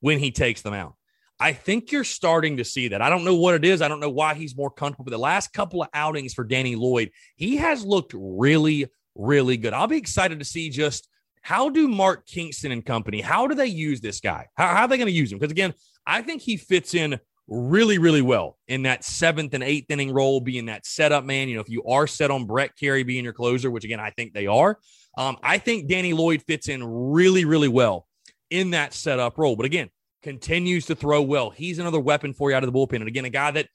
when 0.00 0.18
he 0.18 0.30
takes 0.30 0.62
them 0.62 0.74
out? 0.74 0.94
I 1.42 1.52
think 1.52 1.90
you're 1.90 2.04
starting 2.04 2.58
to 2.58 2.64
see 2.64 2.86
that. 2.88 3.02
I 3.02 3.10
don't 3.10 3.24
know 3.24 3.34
what 3.34 3.56
it 3.56 3.64
is. 3.64 3.82
I 3.82 3.88
don't 3.88 3.98
know 3.98 4.08
why 4.08 4.34
he's 4.34 4.56
more 4.56 4.70
comfortable. 4.70 5.06
But 5.06 5.10
the 5.10 5.18
last 5.18 5.52
couple 5.52 5.82
of 5.82 5.88
outings 5.92 6.34
for 6.34 6.44
Danny 6.44 6.76
Lloyd, 6.76 7.10
he 7.34 7.56
has 7.56 7.84
looked 7.84 8.14
really, 8.14 8.86
really 9.16 9.56
good. 9.56 9.72
I'll 9.72 9.88
be 9.88 9.96
excited 9.96 10.38
to 10.38 10.44
see 10.44 10.70
just 10.70 11.08
how 11.40 11.68
do 11.68 11.88
Mark 11.88 12.26
Kingston 12.26 12.70
and 12.70 12.86
company, 12.86 13.20
how 13.20 13.48
do 13.48 13.56
they 13.56 13.66
use 13.66 14.00
this 14.00 14.20
guy? 14.20 14.46
How, 14.54 14.68
how 14.68 14.82
are 14.82 14.88
they 14.88 14.96
going 14.96 15.08
to 15.08 15.12
use 15.12 15.32
him? 15.32 15.40
Because 15.40 15.50
again, 15.50 15.74
I 16.06 16.22
think 16.22 16.42
he 16.42 16.56
fits 16.56 16.94
in 16.94 17.18
really, 17.48 17.98
really 17.98 18.22
well 18.22 18.56
in 18.68 18.84
that 18.84 19.02
seventh 19.02 19.52
and 19.52 19.64
eighth 19.64 19.90
inning 19.90 20.12
role, 20.12 20.40
being 20.40 20.66
that 20.66 20.86
setup 20.86 21.24
man. 21.24 21.48
You 21.48 21.56
know, 21.56 21.60
if 21.60 21.68
you 21.68 21.82
are 21.82 22.06
set 22.06 22.30
on 22.30 22.46
Brett 22.46 22.76
Kerry 22.78 23.02
being 23.02 23.24
your 23.24 23.32
closer, 23.32 23.68
which 23.68 23.84
again, 23.84 23.98
I 23.98 24.10
think 24.10 24.32
they 24.32 24.46
are, 24.46 24.78
um, 25.18 25.36
I 25.42 25.58
think 25.58 25.88
Danny 25.88 26.12
Lloyd 26.12 26.40
fits 26.46 26.68
in 26.68 26.84
really, 26.84 27.44
really 27.44 27.66
well 27.66 28.06
in 28.48 28.70
that 28.70 28.94
setup 28.94 29.38
role. 29.38 29.56
But 29.56 29.66
again, 29.66 29.90
continues 30.22 30.86
to 30.86 30.94
throw 30.94 31.22
well. 31.22 31.50
He's 31.50 31.78
another 31.78 32.00
weapon 32.00 32.32
for 32.32 32.50
you 32.50 32.56
out 32.56 32.64
of 32.64 32.72
the 32.72 32.78
bullpen. 32.78 32.96
And 32.96 33.08
again, 33.08 33.24
a 33.24 33.30
guy 33.30 33.50
that 33.52 33.68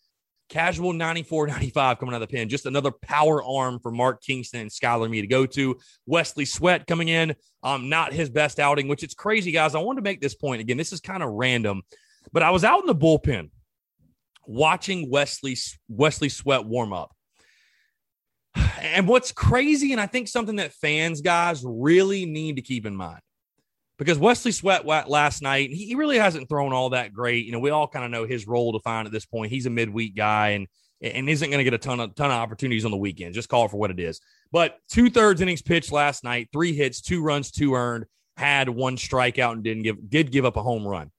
casual 0.49 0.93
94 0.93 1.47
95 1.47 1.99
coming 1.99 2.15
out 2.15 2.21
of 2.21 2.27
the 2.27 2.35
pen. 2.35 2.49
Just 2.49 2.65
another 2.65 2.91
power 2.91 3.43
arm 3.43 3.79
for 3.79 3.91
Mark 3.91 4.21
Kingston 4.23 4.61
and 4.61 4.69
Skylar 4.69 5.09
Meade 5.09 5.23
to 5.23 5.27
go 5.27 5.45
to. 5.45 5.77
Wesley 6.05 6.45
Sweatt 6.45 6.87
coming 6.87 7.09
in, 7.09 7.35
um, 7.63 7.89
not 7.89 8.13
his 8.13 8.29
best 8.29 8.59
outing, 8.59 8.87
which 8.87 9.03
it's 9.03 9.13
crazy, 9.13 9.51
guys. 9.51 9.75
I 9.75 9.79
wanted 9.79 9.99
to 9.99 10.03
make 10.03 10.21
this 10.21 10.35
point 10.35 10.61
again. 10.61 10.77
This 10.77 10.93
is 10.93 11.01
kind 11.01 11.23
of 11.23 11.31
random. 11.31 11.81
But 12.31 12.43
I 12.43 12.51
was 12.51 12.63
out 12.63 12.81
in 12.81 12.87
the 12.87 12.95
bullpen 12.95 13.49
watching 14.45 15.09
Wesley 15.09 15.57
Wesley 15.87 16.29
Sweatt 16.29 16.65
warm 16.65 16.93
up. 16.93 17.13
And 18.79 19.07
what's 19.07 19.31
crazy, 19.31 19.91
and 19.91 19.99
I 19.99 20.05
think 20.05 20.27
something 20.27 20.57
that 20.57 20.71
fans, 20.71 21.21
guys, 21.21 21.63
really 21.65 22.25
need 22.25 22.55
to 22.55 22.61
keep 22.61 22.85
in 22.85 22.95
mind, 22.95 23.19
because 23.97 24.19
Wesley 24.19 24.51
Sweatt 24.51 24.85
last 24.85 25.41
night, 25.41 25.71
he 25.71 25.95
really 25.95 26.17
hasn't 26.17 26.49
thrown 26.49 26.73
all 26.73 26.91
that 26.91 27.13
great. 27.13 27.45
You 27.45 27.51
know, 27.51 27.59
we 27.59 27.71
all 27.71 27.87
kind 27.87 28.05
of 28.05 28.11
know 28.11 28.25
his 28.25 28.47
role 28.47 28.71
defined 28.71 29.07
at 29.07 29.11
this 29.11 29.25
point. 29.25 29.51
He's 29.51 29.65
a 29.65 29.71
midweek 29.71 30.15
guy 30.15 30.49
and 30.49 30.67
and 30.99 31.29
isn't 31.29 31.49
going 31.51 31.59
to 31.59 31.63
get 31.63 31.73
a 31.73 31.77
ton 31.77 31.99
of 31.99 32.15
ton 32.15 32.31
of 32.31 32.37
opportunities 32.37 32.85
on 32.85 32.91
the 32.91 32.97
weekend. 32.97 33.33
Just 33.33 33.49
call 33.49 33.65
it 33.65 33.71
for 33.71 33.77
what 33.77 33.91
it 33.91 33.99
is. 33.99 34.19
But 34.51 34.77
two 34.89 35.09
thirds 35.09 35.41
innings 35.41 35.61
pitched 35.61 35.91
last 35.91 36.23
night, 36.23 36.49
three 36.51 36.73
hits, 36.73 37.01
two 37.01 37.21
runs, 37.21 37.51
two 37.51 37.75
earned, 37.75 38.05
had 38.35 38.69
one 38.69 38.97
strikeout 38.97 39.53
and 39.53 39.63
didn't 39.63 39.83
give 39.83 40.09
did 40.09 40.31
give 40.31 40.45
up 40.45 40.57
a 40.57 40.63
home 40.63 40.87
run. 40.87 41.11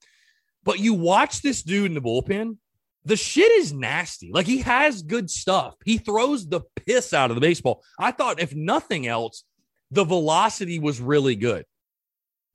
But 0.65 0.79
you 0.79 0.95
watch 0.95 1.43
this 1.43 1.63
dude 1.63 1.87
in 1.87 1.95
the 1.95 2.01
bullpen, 2.01 2.59
the 3.05 3.17
shit 3.17 3.51
is 3.53 3.73
nasty. 3.73 4.31
Like 4.33 4.47
he 4.47 4.59
has 4.59 5.03
good 5.03 5.31
stuff. 5.31 5.75
He 5.85 5.99
throws 5.99 6.47
the 6.47 6.61
piss 6.87 7.13
out 7.13 7.31
of 7.31 7.35
the 7.35 7.41
baseball. 7.41 7.83
I 7.99 8.11
thought, 8.11 8.41
if 8.41 8.55
nothing 8.55 9.07
else, 9.07 9.45
the 9.91 10.05
velocity 10.05 10.79
was 10.79 11.01
really 11.01 11.35
good. 11.35 11.65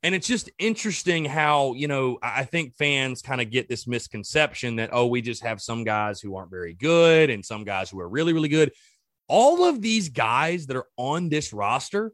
And 0.04 0.14
it's 0.14 0.28
just 0.28 0.50
interesting 0.60 1.24
how, 1.24 1.74
you 1.74 1.88
know, 1.88 2.20
I 2.22 2.44
think 2.44 2.76
fans 2.76 3.22
kind 3.22 3.40
of 3.40 3.50
get 3.50 3.70
this 3.70 3.88
misconception 3.88 4.76
that, 4.76 4.90
oh, 4.92 5.08
we 5.08 5.22
just 5.22 5.44
have 5.44 5.62
some 5.62 5.86
guys 5.86 6.20
who 6.20 6.36
aren't 6.36 6.52
very 6.52 6.74
good 6.74 7.30
and 7.30 7.44
some 7.44 7.64
guys 7.64 7.90
who 7.90 8.02
are 8.02 8.10
really, 8.10 8.34
really 8.34 8.50
good. 8.50 8.74
All 9.30 9.64
of 9.64 9.82
these 9.82 10.10
guys 10.10 10.68
that 10.68 10.76
are 10.76 10.88
on 10.98 11.30
this 11.30 11.54
roster 11.54 12.12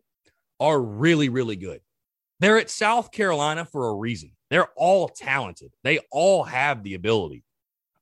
are 0.59 0.79
really, 0.79 1.29
really 1.29 1.55
good. 1.55 1.81
They're 2.39 2.59
at 2.59 2.69
South 2.69 3.11
Carolina 3.11 3.65
for 3.65 3.89
a 3.89 3.95
reason. 3.95 4.31
They're 4.51 4.69
all 4.75 5.09
talented. 5.09 5.73
They 5.83 5.99
all 6.11 6.43
have 6.43 6.83
the 6.83 6.93
ability. 6.93 7.43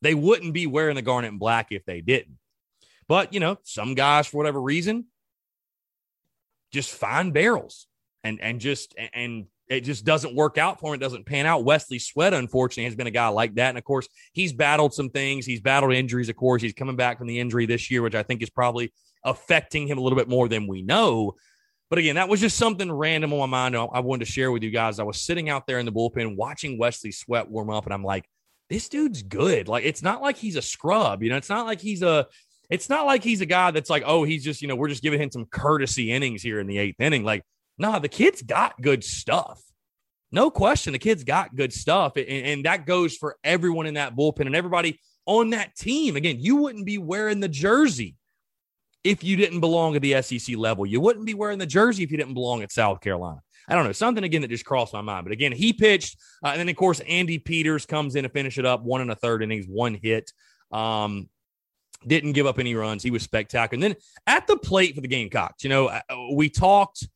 They 0.01 0.13
wouldn't 0.13 0.53
be 0.53 0.67
wearing 0.67 0.95
the 0.95 1.01
garnet 1.01 1.31
and 1.31 1.39
black 1.39 1.67
if 1.71 1.85
they 1.85 2.01
didn't. 2.01 2.37
But, 3.07 3.33
you 3.33 3.39
know, 3.39 3.57
some 3.63 3.95
guys, 3.95 4.27
for 4.27 4.37
whatever 4.37 4.61
reason, 4.61 5.05
just 6.73 6.91
find 6.91 7.33
barrels 7.33 7.87
and 8.23 8.41
and 8.41 8.59
just 8.59 8.93
and 9.13 9.45
it 9.69 9.81
just 9.81 10.05
doesn't 10.05 10.35
work 10.35 10.57
out 10.57 10.79
for 10.79 10.93
him. 10.93 10.99
It 10.99 11.03
doesn't 11.03 11.25
pan 11.25 11.45
out. 11.45 11.65
Wesley 11.65 11.99
Sweatt, 11.99 12.33
unfortunately, 12.33 12.85
has 12.85 12.95
been 12.95 13.07
a 13.07 13.11
guy 13.11 13.27
like 13.27 13.55
that. 13.55 13.69
And 13.69 13.77
of 13.77 13.83
course, 13.83 14.07
he's 14.33 14.53
battled 14.53 14.93
some 14.93 15.09
things. 15.09 15.45
He's 15.45 15.59
battled 15.59 15.93
injuries, 15.93 16.29
of 16.29 16.35
course. 16.35 16.61
He's 16.61 16.73
coming 16.73 16.95
back 16.95 17.17
from 17.17 17.27
the 17.27 17.39
injury 17.39 17.65
this 17.65 17.91
year, 17.91 18.01
which 18.01 18.15
I 18.15 18.23
think 18.23 18.41
is 18.41 18.49
probably 18.49 18.93
affecting 19.23 19.87
him 19.87 19.97
a 19.97 20.01
little 20.01 20.17
bit 20.17 20.29
more 20.29 20.47
than 20.47 20.67
we 20.67 20.81
know. 20.81 21.35
But 21.89 21.99
again, 21.99 22.15
that 22.15 22.29
was 22.29 22.41
just 22.41 22.57
something 22.57 22.91
random 22.91 23.33
on 23.33 23.39
my 23.39 23.45
mind. 23.45 23.75
I 23.75 23.99
wanted 23.99 24.25
to 24.25 24.31
share 24.31 24.51
with 24.51 24.63
you 24.63 24.71
guys. 24.71 24.99
I 24.99 25.03
was 25.03 25.21
sitting 25.21 25.49
out 25.49 25.67
there 25.67 25.79
in 25.79 25.85
the 25.85 25.91
bullpen 25.91 26.35
watching 26.35 26.77
Wesley 26.77 27.11
Sweatt 27.11 27.49
warm 27.49 27.69
up, 27.69 27.85
and 27.85 27.93
I'm 27.93 28.03
like, 28.03 28.25
this 28.69 28.89
dude's 28.89 29.23
good. 29.23 29.69
Like, 29.69 29.85
it's 29.85 30.03
not 30.03 30.21
like 30.21 30.35
he's 30.35 30.57
a 30.57 30.61
scrub. 30.61 31.23
You 31.23 31.29
know, 31.29 31.37
it's 31.37 31.49
not 31.49 31.65
like 31.65 31.79
he's 31.79 32.01
a. 32.01 32.27
It's 32.69 32.89
not 32.89 33.05
like 33.05 33.23
he's 33.23 33.39
a 33.39 33.45
guy 33.45 33.71
that's 33.71 33.89
like, 33.89 34.03
oh, 34.05 34.25
he's 34.25 34.43
just, 34.43 34.61
you 34.61 34.67
know, 34.67 34.75
we're 34.75 34.89
just 34.89 35.01
giving 35.01 35.21
him 35.21 35.31
some 35.31 35.45
courtesy 35.45 36.11
innings 36.11 36.41
here 36.41 36.59
in 36.59 36.67
the 36.67 36.77
eighth 36.77 36.99
inning. 36.99 37.23
Like, 37.23 37.43
nah, 37.77 37.99
the 37.99 38.09
kid's 38.09 38.41
got 38.41 38.81
good 38.81 39.03
stuff. 39.03 39.61
No 40.31 40.51
question, 40.51 40.93
the 40.93 40.99
kid's 40.99 41.23
got 41.23 41.55
good 41.55 41.71
stuff. 41.71 42.17
And, 42.17 42.27
and 42.27 42.65
that 42.65 42.85
goes 42.85 43.15
for 43.15 43.37
everyone 43.43 43.85
in 43.85 43.93
that 43.93 44.15
bullpen 44.15 44.45
and 44.45 44.55
everybody 44.55 44.99
on 45.25 45.51
that 45.51 45.75
team. 45.75 46.15
Again, 46.15 46.37
you 46.39 46.57
wouldn't 46.57 46.85
be 46.85 46.97
wearing 46.97 47.39
the 47.39 47.47
jersey 47.47 48.15
if 49.03 49.23
you 49.23 49.37
didn't 49.37 49.61
belong 49.61 49.95
at 49.95 50.01
the 50.01 50.21
SEC 50.21 50.57
level. 50.57 50.85
You 50.85 50.99
wouldn't 50.99 51.25
be 51.25 51.33
wearing 51.33 51.59
the 51.59 51.65
jersey 51.65 52.03
if 52.03 52.11
you 52.11 52.17
didn't 52.17 52.33
belong 52.33 52.61
at 52.61 52.71
South 52.71 52.99
Carolina. 52.99 53.41
I 53.69 53.75
don't 53.75 53.85
know, 53.85 53.91
something 53.91 54.23
again 54.23 54.41
that 54.41 54.49
just 54.49 54.65
crossed 54.65 54.93
my 54.93 55.01
mind. 55.01 55.25
But 55.25 55.33
again, 55.33 55.51
he 55.51 55.73
pitched. 55.73 56.17
Uh, 56.43 56.49
and 56.49 56.59
then, 56.59 56.69
of 56.69 56.75
course, 56.75 57.01
Andy 57.01 57.37
Peters 57.37 57.85
comes 57.85 58.15
in 58.15 58.23
to 58.23 58.29
finish 58.29 58.57
it 58.57 58.65
up, 58.65 58.81
one 58.81 59.01
and 59.01 59.11
a 59.11 59.15
third 59.15 59.43
innings, 59.43 59.65
one 59.67 59.97
hit. 60.01 60.31
Um, 60.71 61.29
didn't 62.05 62.33
give 62.33 62.45
up 62.45 62.59
any 62.59 62.75
runs. 62.75 63.03
He 63.03 63.11
was 63.11 63.23
spectacular. 63.23 63.83
And 63.83 63.83
then 63.83 64.01
at 64.25 64.47
the 64.47 64.57
plate 64.57 64.95
for 64.95 65.01
the 65.01 65.07
Gamecocks, 65.07 65.63
you 65.63 65.69
know, 65.69 65.87
uh, 65.87 66.01
we 66.33 66.49
talked 66.49 67.07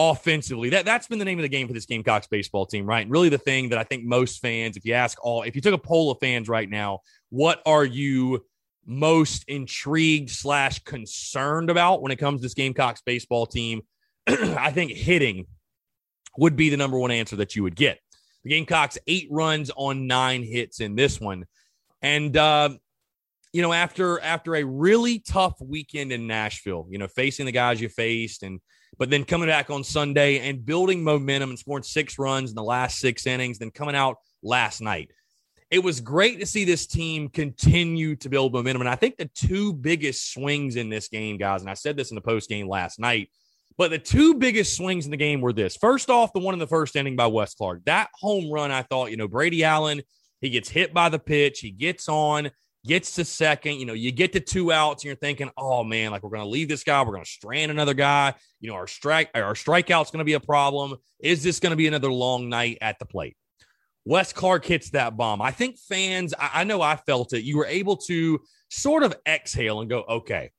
offensively. 0.00 0.70
That 0.70 0.86
that's 0.86 1.06
been 1.06 1.18
the 1.18 1.24
name 1.24 1.38
of 1.38 1.42
the 1.42 1.48
game 1.48 1.66
for 1.66 1.74
this 1.74 1.84
Gamecocks 1.84 2.26
baseball 2.26 2.64
team, 2.64 2.86
right? 2.86 3.02
And 3.02 3.10
really 3.10 3.28
the 3.28 3.38
thing 3.38 3.68
that 3.68 3.78
I 3.78 3.84
think 3.84 4.04
most 4.04 4.40
fans, 4.40 4.76
if 4.76 4.84
you 4.84 4.94
ask 4.94 5.18
all, 5.22 5.42
if 5.42 5.54
you 5.54 5.60
took 5.60 5.74
a 5.74 5.78
poll 5.78 6.10
of 6.10 6.18
fans 6.20 6.48
right 6.48 6.68
now, 6.68 7.00
what 7.28 7.60
are 7.66 7.84
you 7.84 8.44
most 8.86 9.44
intrigued 9.46 10.30
slash 10.30 10.78
concerned 10.80 11.68
about 11.68 12.00
when 12.00 12.12
it 12.12 12.16
comes 12.16 12.40
to 12.40 12.42
this 12.42 12.54
Gamecocks 12.54 13.02
baseball 13.04 13.46
team, 13.46 13.82
I 14.26 14.70
think 14.70 14.92
hitting 14.92 15.46
would 16.38 16.56
be 16.56 16.70
the 16.70 16.76
number 16.76 16.98
one 16.98 17.10
answer 17.10 17.36
that 17.36 17.54
you 17.54 17.62
would 17.62 17.76
get. 17.76 17.98
The 18.42 18.50
Gamecocks 18.50 18.96
eight 19.06 19.28
runs 19.30 19.70
on 19.76 20.06
nine 20.06 20.42
hits 20.42 20.80
in 20.80 20.94
this 20.94 21.20
one, 21.20 21.44
and 22.00 22.34
uh, 22.34 22.70
you 23.52 23.60
know 23.60 23.74
after 23.74 24.18
after 24.20 24.56
a 24.56 24.64
really 24.64 25.18
tough 25.18 25.60
weekend 25.60 26.10
in 26.10 26.26
Nashville, 26.26 26.86
you 26.88 26.96
know 26.96 27.08
facing 27.08 27.44
the 27.44 27.52
guys 27.52 27.82
you 27.82 27.90
faced, 27.90 28.42
and 28.42 28.60
but 28.98 29.10
then 29.10 29.24
coming 29.24 29.48
back 29.48 29.70
on 29.70 29.84
Sunday 29.84 30.48
and 30.48 30.64
building 30.64 31.02
momentum 31.02 31.50
and 31.50 31.58
scoring 31.58 31.82
six 31.82 32.18
runs 32.18 32.50
in 32.50 32.56
the 32.56 32.62
last 32.62 32.98
six 32.98 33.26
innings, 33.26 33.58
then 33.58 33.70
coming 33.70 33.94
out 33.94 34.16
last 34.42 34.80
night 34.80 35.10
it 35.70 35.82
was 35.82 36.00
great 36.00 36.40
to 36.40 36.46
see 36.46 36.64
this 36.64 36.86
team 36.86 37.28
continue 37.28 38.16
to 38.16 38.28
build 38.28 38.52
momentum. 38.52 38.82
And 38.82 38.88
I 38.88 38.96
think 38.96 39.16
the 39.16 39.30
two 39.34 39.72
biggest 39.72 40.32
swings 40.32 40.76
in 40.76 40.88
this 40.88 41.08
game, 41.08 41.36
guys, 41.36 41.60
and 41.60 41.70
I 41.70 41.74
said 41.74 41.96
this 41.96 42.10
in 42.10 42.16
the 42.16 42.20
post 42.20 42.48
game 42.48 42.68
last 42.68 42.98
night, 42.98 43.30
but 43.78 43.90
the 43.90 43.98
two 43.98 44.34
biggest 44.34 44.76
swings 44.76 45.04
in 45.04 45.12
the 45.12 45.16
game 45.16 45.40
were 45.40 45.52
this. 45.52 45.76
First 45.76 46.10
off, 46.10 46.32
the 46.32 46.40
one 46.40 46.54
in 46.54 46.58
the 46.58 46.66
first 46.66 46.96
inning 46.96 47.14
by 47.14 47.28
Wes 47.28 47.54
Clark. 47.54 47.84
That 47.84 48.08
home 48.14 48.50
run, 48.50 48.72
I 48.72 48.82
thought, 48.82 49.12
you 49.12 49.16
know, 49.16 49.28
Brady 49.28 49.62
Allen, 49.62 50.02
he 50.40 50.50
gets 50.50 50.68
hit 50.68 50.92
by 50.92 51.08
the 51.08 51.20
pitch, 51.20 51.60
he 51.60 51.70
gets 51.70 52.08
on, 52.08 52.50
gets 52.86 53.14
to 53.16 53.24
second. 53.24 53.76
You 53.76 53.86
know, 53.86 53.92
you 53.92 54.12
get 54.12 54.32
to 54.32 54.40
two 54.40 54.72
outs, 54.72 55.02
and 55.02 55.08
you're 55.08 55.16
thinking, 55.16 55.50
oh 55.56 55.84
man, 55.84 56.10
like 56.10 56.22
we're 56.22 56.30
going 56.30 56.42
to 56.42 56.48
leave 56.48 56.68
this 56.68 56.84
guy, 56.84 57.02
we're 57.02 57.12
going 57.12 57.24
to 57.24 57.30
strand 57.30 57.70
another 57.70 57.94
guy. 57.94 58.34
You 58.60 58.70
know, 58.70 58.76
our 58.76 58.86
strike, 58.86 59.30
our 59.34 59.54
strikeout's 59.54 60.10
going 60.10 60.18
to 60.18 60.24
be 60.24 60.34
a 60.34 60.40
problem. 60.40 60.96
Is 61.18 61.42
this 61.42 61.60
going 61.60 61.70
to 61.70 61.76
be 61.76 61.86
another 61.86 62.12
long 62.12 62.48
night 62.48 62.78
at 62.80 62.98
the 62.98 63.06
plate? 63.06 63.36
Wes 64.04 64.32
Clark 64.32 64.64
hits 64.64 64.90
that 64.90 65.16
bomb. 65.16 65.42
I 65.42 65.50
think 65.50 65.78
fans, 65.78 66.32
I, 66.38 66.50
I 66.54 66.64
know 66.64 66.80
I 66.80 66.96
felt 66.96 67.32
it. 67.32 67.44
You 67.44 67.58
were 67.58 67.66
able 67.66 67.96
to 67.98 68.40
sort 68.70 69.02
of 69.02 69.14
exhale 69.26 69.80
and 69.80 69.90
go, 69.90 70.02
okay, 70.08 70.50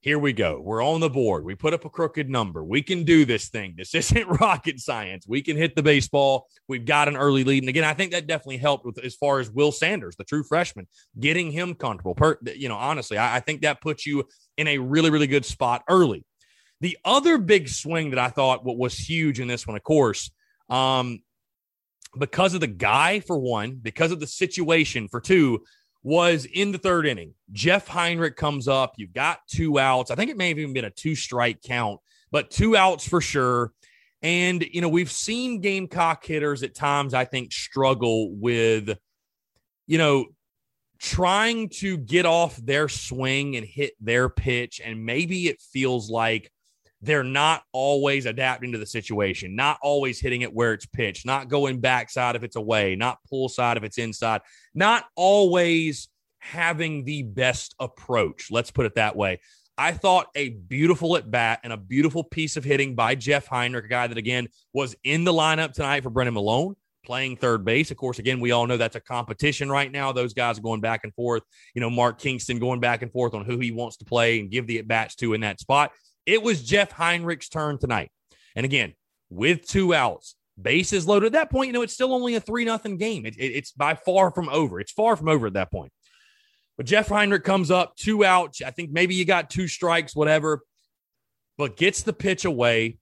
here 0.00 0.18
we 0.18 0.32
go. 0.32 0.60
We're 0.62 0.84
on 0.84 1.00
the 1.00 1.10
board. 1.10 1.44
We 1.44 1.56
put 1.56 1.74
up 1.74 1.84
a 1.84 1.90
crooked 1.90 2.30
number. 2.30 2.62
We 2.62 2.82
can 2.82 3.02
do 3.02 3.24
this 3.24 3.48
thing. 3.48 3.74
This 3.76 3.94
isn't 3.94 4.40
rocket 4.40 4.80
science. 4.80 5.26
We 5.26 5.42
can 5.42 5.56
hit 5.56 5.74
the 5.74 5.82
baseball. 5.82 6.46
We've 6.68 6.84
got 6.84 7.08
an 7.08 7.16
early 7.16 7.44
lead. 7.44 7.62
And 7.62 7.68
again, 7.68 7.84
I 7.84 7.94
think 7.94 8.12
that 8.12 8.26
definitely 8.26 8.58
helped 8.58 8.86
with 8.86 8.98
as 8.98 9.16
far 9.16 9.40
as 9.40 9.50
Will 9.50 9.72
Sanders, 9.72 10.16
the 10.16 10.24
true 10.24 10.44
freshman, 10.44 10.86
getting 11.18 11.50
him 11.50 11.74
comfortable. 11.74 12.14
Per, 12.14 12.38
you 12.54 12.68
know, 12.68 12.76
honestly, 12.76 13.18
I, 13.18 13.36
I 13.36 13.40
think 13.40 13.62
that 13.62 13.80
puts 13.80 14.06
you 14.06 14.24
in 14.56 14.68
a 14.68 14.78
really, 14.78 15.10
really 15.10 15.26
good 15.26 15.44
spot 15.44 15.82
early. 15.88 16.24
The 16.80 16.96
other 17.04 17.38
big 17.38 17.68
swing 17.68 18.10
that 18.10 18.20
I 18.20 18.28
thought 18.28 18.64
was 18.64 18.96
huge 18.96 19.40
in 19.40 19.48
this 19.48 19.66
one, 19.66 19.76
of 19.76 19.82
course, 19.82 20.30
um, 20.70 21.18
because 22.16 22.54
of 22.54 22.60
the 22.60 22.68
guy 22.68 23.18
for 23.18 23.36
one, 23.36 23.74
because 23.82 24.12
of 24.12 24.20
the 24.20 24.28
situation 24.28 25.08
for 25.08 25.20
two, 25.20 25.64
was 26.02 26.44
in 26.46 26.72
the 26.72 26.78
third 26.78 27.06
inning. 27.06 27.34
Jeff 27.52 27.88
Heinrich 27.88 28.36
comes 28.36 28.68
up. 28.68 28.94
You've 28.96 29.12
got 29.12 29.40
two 29.48 29.78
outs. 29.78 30.10
I 30.10 30.14
think 30.14 30.30
it 30.30 30.36
may 30.36 30.48
have 30.48 30.58
even 30.58 30.72
been 30.72 30.84
a 30.84 30.90
two 30.90 31.14
strike 31.14 31.62
count, 31.62 32.00
but 32.30 32.50
two 32.50 32.76
outs 32.76 33.06
for 33.06 33.20
sure. 33.20 33.72
And, 34.22 34.64
you 34.72 34.80
know, 34.80 34.88
we've 34.88 35.10
seen 35.10 35.60
Gamecock 35.60 36.24
hitters 36.24 36.62
at 36.62 36.74
times, 36.74 37.14
I 37.14 37.24
think, 37.24 37.52
struggle 37.52 38.34
with, 38.34 38.96
you 39.86 39.98
know, 39.98 40.26
trying 40.98 41.68
to 41.68 41.96
get 41.96 42.26
off 42.26 42.56
their 42.56 42.88
swing 42.88 43.56
and 43.56 43.64
hit 43.64 43.92
their 44.00 44.28
pitch. 44.28 44.80
And 44.84 45.04
maybe 45.04 45.46
it 45.46 45.60
feels 45.60 46.10
like 46.10 46.50
they're 47.00 47.24
not 47.24 47.62
always 47.72 48.26
adapting 48.26 48.72
to 48.72 48.78
the 48.78 48.86
situation, 48.86 49.54
not 49.54 49.78
always 49.82 50.20
hitting 50.20 50.42
it 50.42 50.52
where 50.52 50.72
it's 50.72 50.86
pitched, 50.86 51.24
not 51.24 51.48
going 51.48 51.80
backside 51.80 52.36
if 52.36 52.42
it's 52.42 52.56
away, 52.56 52.96
not 52.96 53.18
pull 53.28 53.48
side 53.48 53.76
if 53.76 53.84
it's 53.84 53.98
inside, 53.98 54.40
not 54.74 55.04
always 55.14 56.08
having 56.38 57.04
the 57.04 57.22
best 57.22 57.74
approach. 57.78 58.48
Let's 58.50 58.70
put 58.70 58.86
it 58.86 58.96
that 58.96 59.16
way. 59.16 59.40
I 59.76 59.92
thought 59.92 60.26
a 60.34 60.48
beautiful 60.48 61.16
at 61.16 61.30
bat 61.30 61.60
and 61.62 61.72
a 61.72 61.76
beautiful 61.76 62.24
piece 62.24 62.56
of 62.56 62.64
hitting 62.64 62.96
by 62.96 63.14
Jeff 63.14 63.46
Heinrich, 63.46 63.84
a 63.84 63.88
guy 63.88 64.08
that 64.08 64.18
again 64.18 64.48
was 64.72 64.96
in 65.04 65.22
the 65.22 65.32
lineup 65.32 65.72
tonight 65.72 66.02
for 66.02 66.10
Brennan 66.10 66.34
Milone 66.34 66.74
playing 67.04 67.36
third 67.36 67.64
base. 67.64 67.90
Of 67.90 67.96
course, 67.96 68.18
again, 68.18 68.40
we 68.40 68.50
all 68.50 68.66
know 68.66 68.76
that's 68.76 68.96
a 68.96 69.00
competition 69.00 69.70
right 69.70 69.90
now. 69.90 70.12
Those 70.12 70.34
guys 70.34 70.58
are 70.58 70.62
going 70.62 70.80
back 70.80 71.04
and 71.04 71.14
forth. 71.14 71.42
You 71.74 71.80
know, 71.80 71.90
Mark 71.90 72.18
Kingston 72.18 72.58
going 72.58 72.80
back 72.80 73.02
and 73.02 73.10
forth 73.10 73.34
on 73.34 73.44
who 73.44 73.58
he 73.58 73.70
wants 73.70 73.96
to 73.98 74.04
play 74.04 74.40
and 74.40 74.50
give 74.50 74.66
the 74.66 74.80
at 74.80 74.88
bats 74.88 75.14
to 75.16 75.32
in 75.32 75.40
that 75.40 75.60
spot. 75.60 75.92
It 76.28 76.42
was 76.42 76.62
Jeff 76.62 76.92
Heinrich's 76.92 77.48
turn 77.48 77.78
tonight. 77.78 78.10
And 78.54 78.66
again, 78.66 78.92
with 79.30 79.66
two 79.66 79.94
outs, 79.94 80.34
bases 80.60 81.06
loaded. 81.06 81.28
At 81.28 81.32
that 81.32 81.50
point, 81.50 81.68
you 81.68 81.72
know, 81.72 81.80
it's 81.80 81.94
still 81.94 82.12
only 82.12 82.34
a 82.34 82.40
3 82.40 82.66
nothing 82.66 82.98
game. 82.98 83.24
It, 83.24 83.34
it, 83.38 83.52
it's 83.52 83.72
by 83.72 83.94
far 83.94 84.30
from 84.30 84.50
over. 84.50 84.78
It's 84.78 84.92
far 84.92 85.16
from 85.16 85.28
over 85.28 85.46
at 85.46 85.54
that 85.54 85.70
point. 85.70 85.90
But 86.76 86.84
Jeff 86.84 87.08
Heinrich 87.08 87.44
comes 87.44 87.70
up, 87.70 87.96
two 87.96 88.26
outs. 88.26 88.60
I 88.60 88.70
think 88.70 88.90
maybe 88.90 89.14
you 89.14 89.24
got 89.24 89.48
two 89.48 89.66
strikes, 89.68 90.14
whatever, 90.14 90.60
but 91.56 91.78
gets 91.78 92.02
the 92.02 92.12
pitch 92.12 92.44
away. 92.44 92.98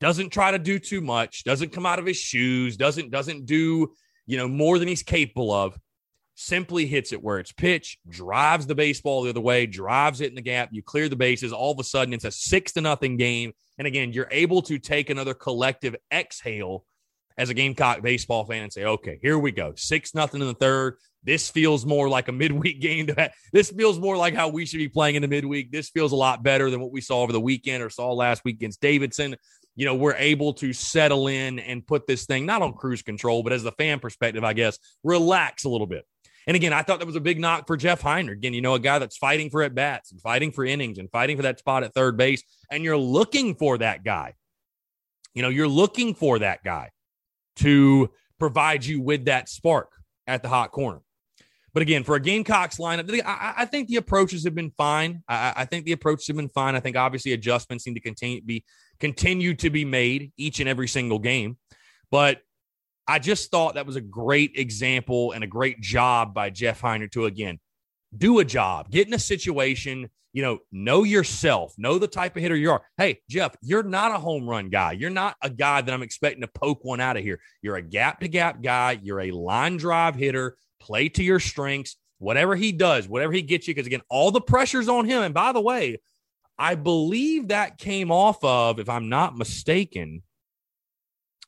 Doesn't 0.00 0.30
try 0.30 0.52
to 0.52 0.60
do 0.60 0.78
too 0.78 1.00
much, 1.00 1.42
doesn't 1.42 1.72
come 1.72 1.86
out 1.86 1.98
of 1.98 2.06
his 2.06 2.18
shoes, 2.18 2.76
doesn't 2.76 3.10
doesn't 3.10 3.46
do, 3.46 3.94
you 4.26 4.36
know, 4.36 4.46
more 4.46 4.78
than 4.78 4.88
he's 4.88 5.02
capable 5.02 5.50
of 5.50 5.76
simply 6.36 6.86
hits 6.86 7.12
it 7.12 7.22
where 7.22 7.38
it's 7.38 7.50
pitched, 7.50 7.98
drives 8.08 8.66
the 8.66 8.74
baseball 8.74 9.22
the 9.22 9.30
other 9.30 9.40
way, 9.40 9.66
drives 9.66 10.20
it 10.20 10.28
in 10.28 10.34
the 10.34 10.42
gap. 10.42 10.68
You 10.70 10.82
clear 10.82 11.08
the 11.08 11.16
bases. 11.16 11.52
All 11.52 11.72
of 11.72 11.80
a 11.80 11.84
sudden, 11.84 12.14
it's 12.14 12.24
a 12.24 12.30
six 12.30 12.72
to 12.72 12.80
nothing 12.80 13.16
game. 13.16 13.52
And 13.78 13.86
again, 13.86 14.12
you're 14.12 14.28
able 14.30 14.62
to 14.62 14.78
take 14.78 15.10
another 15.10 15.34
collective 15.34 15.96
exhale 16.12 16.84
as 17.38 17.50
a 17.50 17.54
Gamecock 17.54 18.02
baseball 18.02 18.44
fan 18.44 18.62
and 18.62 18.72
say, 18.72 18.84
okay, 18.84 19.18
here 19.20 19.38
we 19.38 19.50
go. 19.50 19.72
Six 19.76 20.14
nothing 20.14 20.40
in 20.40 20.46
the 20.46 20.54
third. 20.54 20.96
This 21.24 21.50
feels 21.50 21.84
more 21.84 22.08
like 22.08 22.28
a 22.28 22.32
midweek 22.32 22.80
game. 22.82 23.08
This 23.52 23.70
feels 23.70 23.98
more 23.98 24.16
like 24.16 24.34
how 24.34 24.48
we 24.48 24.66
should 24.66 24.78
be 24.78 24.88
playing 24.88 25.16
in 25.16 25.22
the 25.22 25.28
midweek. 25.28 25.72
This 25.72 25.90
feels 25.90 26.12
a 26.12 26.16
lot 26.16 26.42
better 26.42 26.70
than 26.70 26.80
what 26.80 26.92
we 26.92 27.00
saw 27.00 27.22
over 27.22 27.32
the 27.32 27.40
weekend 27.40 27.82
or 27.82 27.90
saw 27.90 28.12
last 28.12 28.44
week 28.44 28.56
against 28.56 28.80
Davidson. 28.80 29.36
You 29.74 29.84
know, 29.84 29.94
we're 29.94 30.14
able 30.14 30.54
to 30.54 30.72
settle 30.72 31.26
in 31.26 31.58
and 31.58 31.86
put 31.86 32.06
this 32.06 32.24
thing 32.24 32.46
not 32.46 32.62
on 32.62 32.72
cruise 32.72 33.02
control, 33.02 33.42
but 33.42 33.52
as 33.52 33.62
the 33.62 33.72
fan 33.72 34.00
perspective, 34.00 34.42
I 34.44 34.54
guess, 34.54 34.78
relax 35.02 35.64
a 35.64 35.68
little 35.68 35.86
bit. 35.86 36.06
And 36.46 36.54
again, 36.54 36.72
I 36.72 36.82
thought 36.82 37.00
that 37.00 37.06
was 37.06 37.16
a 37.16 37.20
big 37.20 37.40
knock 37.40 37.66
for 37.66 37.76
Jeff 37.76 38.00
Heinrich. 38.00 38.38
Again, 38.38 38.54
you 38.54 38.60
know, 38.60 38.74
a 38.74 38.78
guy 38.78 38.98
that's 38.98 39.16
fighting 39.16 39.50
for 39.50 39.62
at 39.62 39.74
bats 39.74 40.12
and 40.12 40.20
fighting 40.20 40.52
for 40.52 40.64
innings 40.64 40.98
and 40.98 41.10
fighting 41.10 41.36
for 41.36 41.42
that 41.42 41.58
spot 41.58 41.82
at 41.82 41.92
third 41.92 42.16
base. 42.16 42.42
And 42.70 42.84
you're 42.84 42.96
looking 42.96 43.56
for 43.56 43.78
that 43.78 44.04
guy. 44.04 44.34
You 45.34 45.42
know, 45.42 45.48
you're 45.48 45.68
looking 45.68 46.14
for 46.14 46.38
that 46.38 46.62
guy 46.62 46.90
to 47.56 48.10
provide 48.38 48.84
you 48.84 49.00
with 49.00 49.24
that 49.24 49.48
spark 49.48 49.90
at 50.26 50.42
the 50.42 50.48
hot 50.48 50.70
corner. 50.70 51.00
But 51.76 51.82
again, 51.82 52.04
for 52.04 52.14
a 52.14 52.20
Gamecocks 52.20 52.78
lineup, 52.78 53.22
I, 53.26 53.54
I 53.58 53.64
think 53.66 53.88
the 53.88 53.96
approaches 53.96 54.44
have 54.44 54.54
been 54.54 54.70
fine. 54.78 55.22
I, 55.28 55.52
I, 55.56 55.64
think 55.66 55.84
the 55.84 55.92
approaches 55.92 56.26
have 56.28 56.36
been 56.36 56.48
fine. 56.48 56.74
I 56.74 56.80
think 56.80 56.96
obviously 56.96 57.32
adjustments 57.32 57.86
need 57.86 57.94
to 57.94 58.00
continue 58.00 58.40
be 58.40 58.64
continue 58.98 59.52
to 59.56 59.68
be 59.68 59.84
made 59.84 60.32
each 60.38 60.58
and 60.60 60.70
every 60.70 60.88
single 60.88 61.18
game. 61.18 61.58
But 62.10 62.40
I 63.08 63.18
just 63.18 63.50
thought 63.50 63.74
that 63.74 63.86
was 63.86 63.96
a 63.96 64.00
great 64.00 64.52
example 64.56 65.32
and 65.32 65.44
a 65.44 65.46
great 65.46 65.80
job 65.80 66.34
by 66.34 66.50
Jeff 66.50 66.80
Heinrich 66.80 67.12
to 67.12 67.26
again 67.26 67.60
do 68.16 68.38
a 68.38 68.44
job, 68.44 68.90
get 68.90 69.06
in 69.06 69.14
a 69.14 69.18
situation, 69.18 70.08
you 70.32 70.42
know, 70.42 70.58
know 70.70 71.02
yourself, 71.02 71.74
know 71.78 71.98
the 71.98 72.06
type 72.06 72.36
of 72.36 72.42
hitter 72.42 72.56
you 72.56 72.70
are. 72.70 72.82
Hey, 72.98 73.20
Jeff, 73.28 73.56
you're 73.62 73.82
not 73.82 74.12
a 74.12 74.18
home 74.18 74.48
run 74.48 74.68
guy. 74.68 74.92
You're 74.92 75.10
not 75.10 75.34
a 75.42 75.50
guy 75.50 75.80
that 75.80 75.92
I'm 75.92 76.02
expecting 76.02 76.42
to 76.42 76.48
poke 76.48 76.84
one 76.84 77.00
out 77.00 77.16
of 77.16 77.22
here. 77.22 77.40
You're 77.62 77.76
a 77.76 77.82
gap 77.82 78.20
to 78.20 78.28
gap 78.28 78.62
guy. 78.62 78.98
You're 79.02 79.20
a 79.20 79.30
line 79.30 79.76
drive 79.76 80.14
hitter. 80.14 80.56
Play 80.78 81.08
to 81.10 81.22
your 81.22 81.40
strengths. 81.40 81.96
Whatever 82.18 82.54
he 82.54 82.72
does, 82.72 83.08
whatever 83.08 83.32
he 83.32 83.42
gets 83.42 83.66
you, 83.68 83.74
because 83.74 83.86
again, 83.86 84.02
all 84.08 84.30
the 84.30 84.40
pressure's 84.40 84.88
on 84.88 85.04
him. 85.04 85.22
And 85.22 85.34
by 85.34 85.52
the 85.52 85.60
way, 85.60 86.00
I 86.58 86.74
believe 86.74 87.48
that 87.48 87.76
came 87.76 88.10
off 88.10 88.42
of, 88.42 88.78
if 88.78 88.88
I'm 88.88 89.08
not 89.08 89.36
mistaken, 89.36 90.22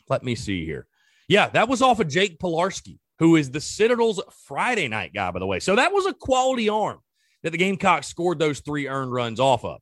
let 0.09 0.23
me 0.23 0.35
see 0.35 0.67
here. 0.67 0.88
Yeah, 1.29 1.49
that 1.51 1.69
was 1.69 1.83
off 1.83 2.01
of 2.01 2.09
Jake 2.09 2.39
Pilarski, 2.39 2.99
who 3.19 3.37
is 3.37 3.51
the 3.51 3.61
Citadel's 3.61 4.21
Friday 4.47 4.89
night 4.89 5.13
guy, 5.15 5.31
by 5.31 5.39
the 5.39 5.47
way. 5.47 5.61
So 5.61 5.77
that 5.77 5.93
was 5.93 6.07
a 6.07 6.15
quality 6.15 6.69
arm 6.69 6.99
that 7.43 7.51
the 7.51 7.59
Gamecocks 7.59 8.07
scored 8.07 8.39
those 8.39 8.61
three 8.61 8.89
earned 8.89 9.13
runs 9.13 9.39
off 9.39 9.65
of. 9.65 9.81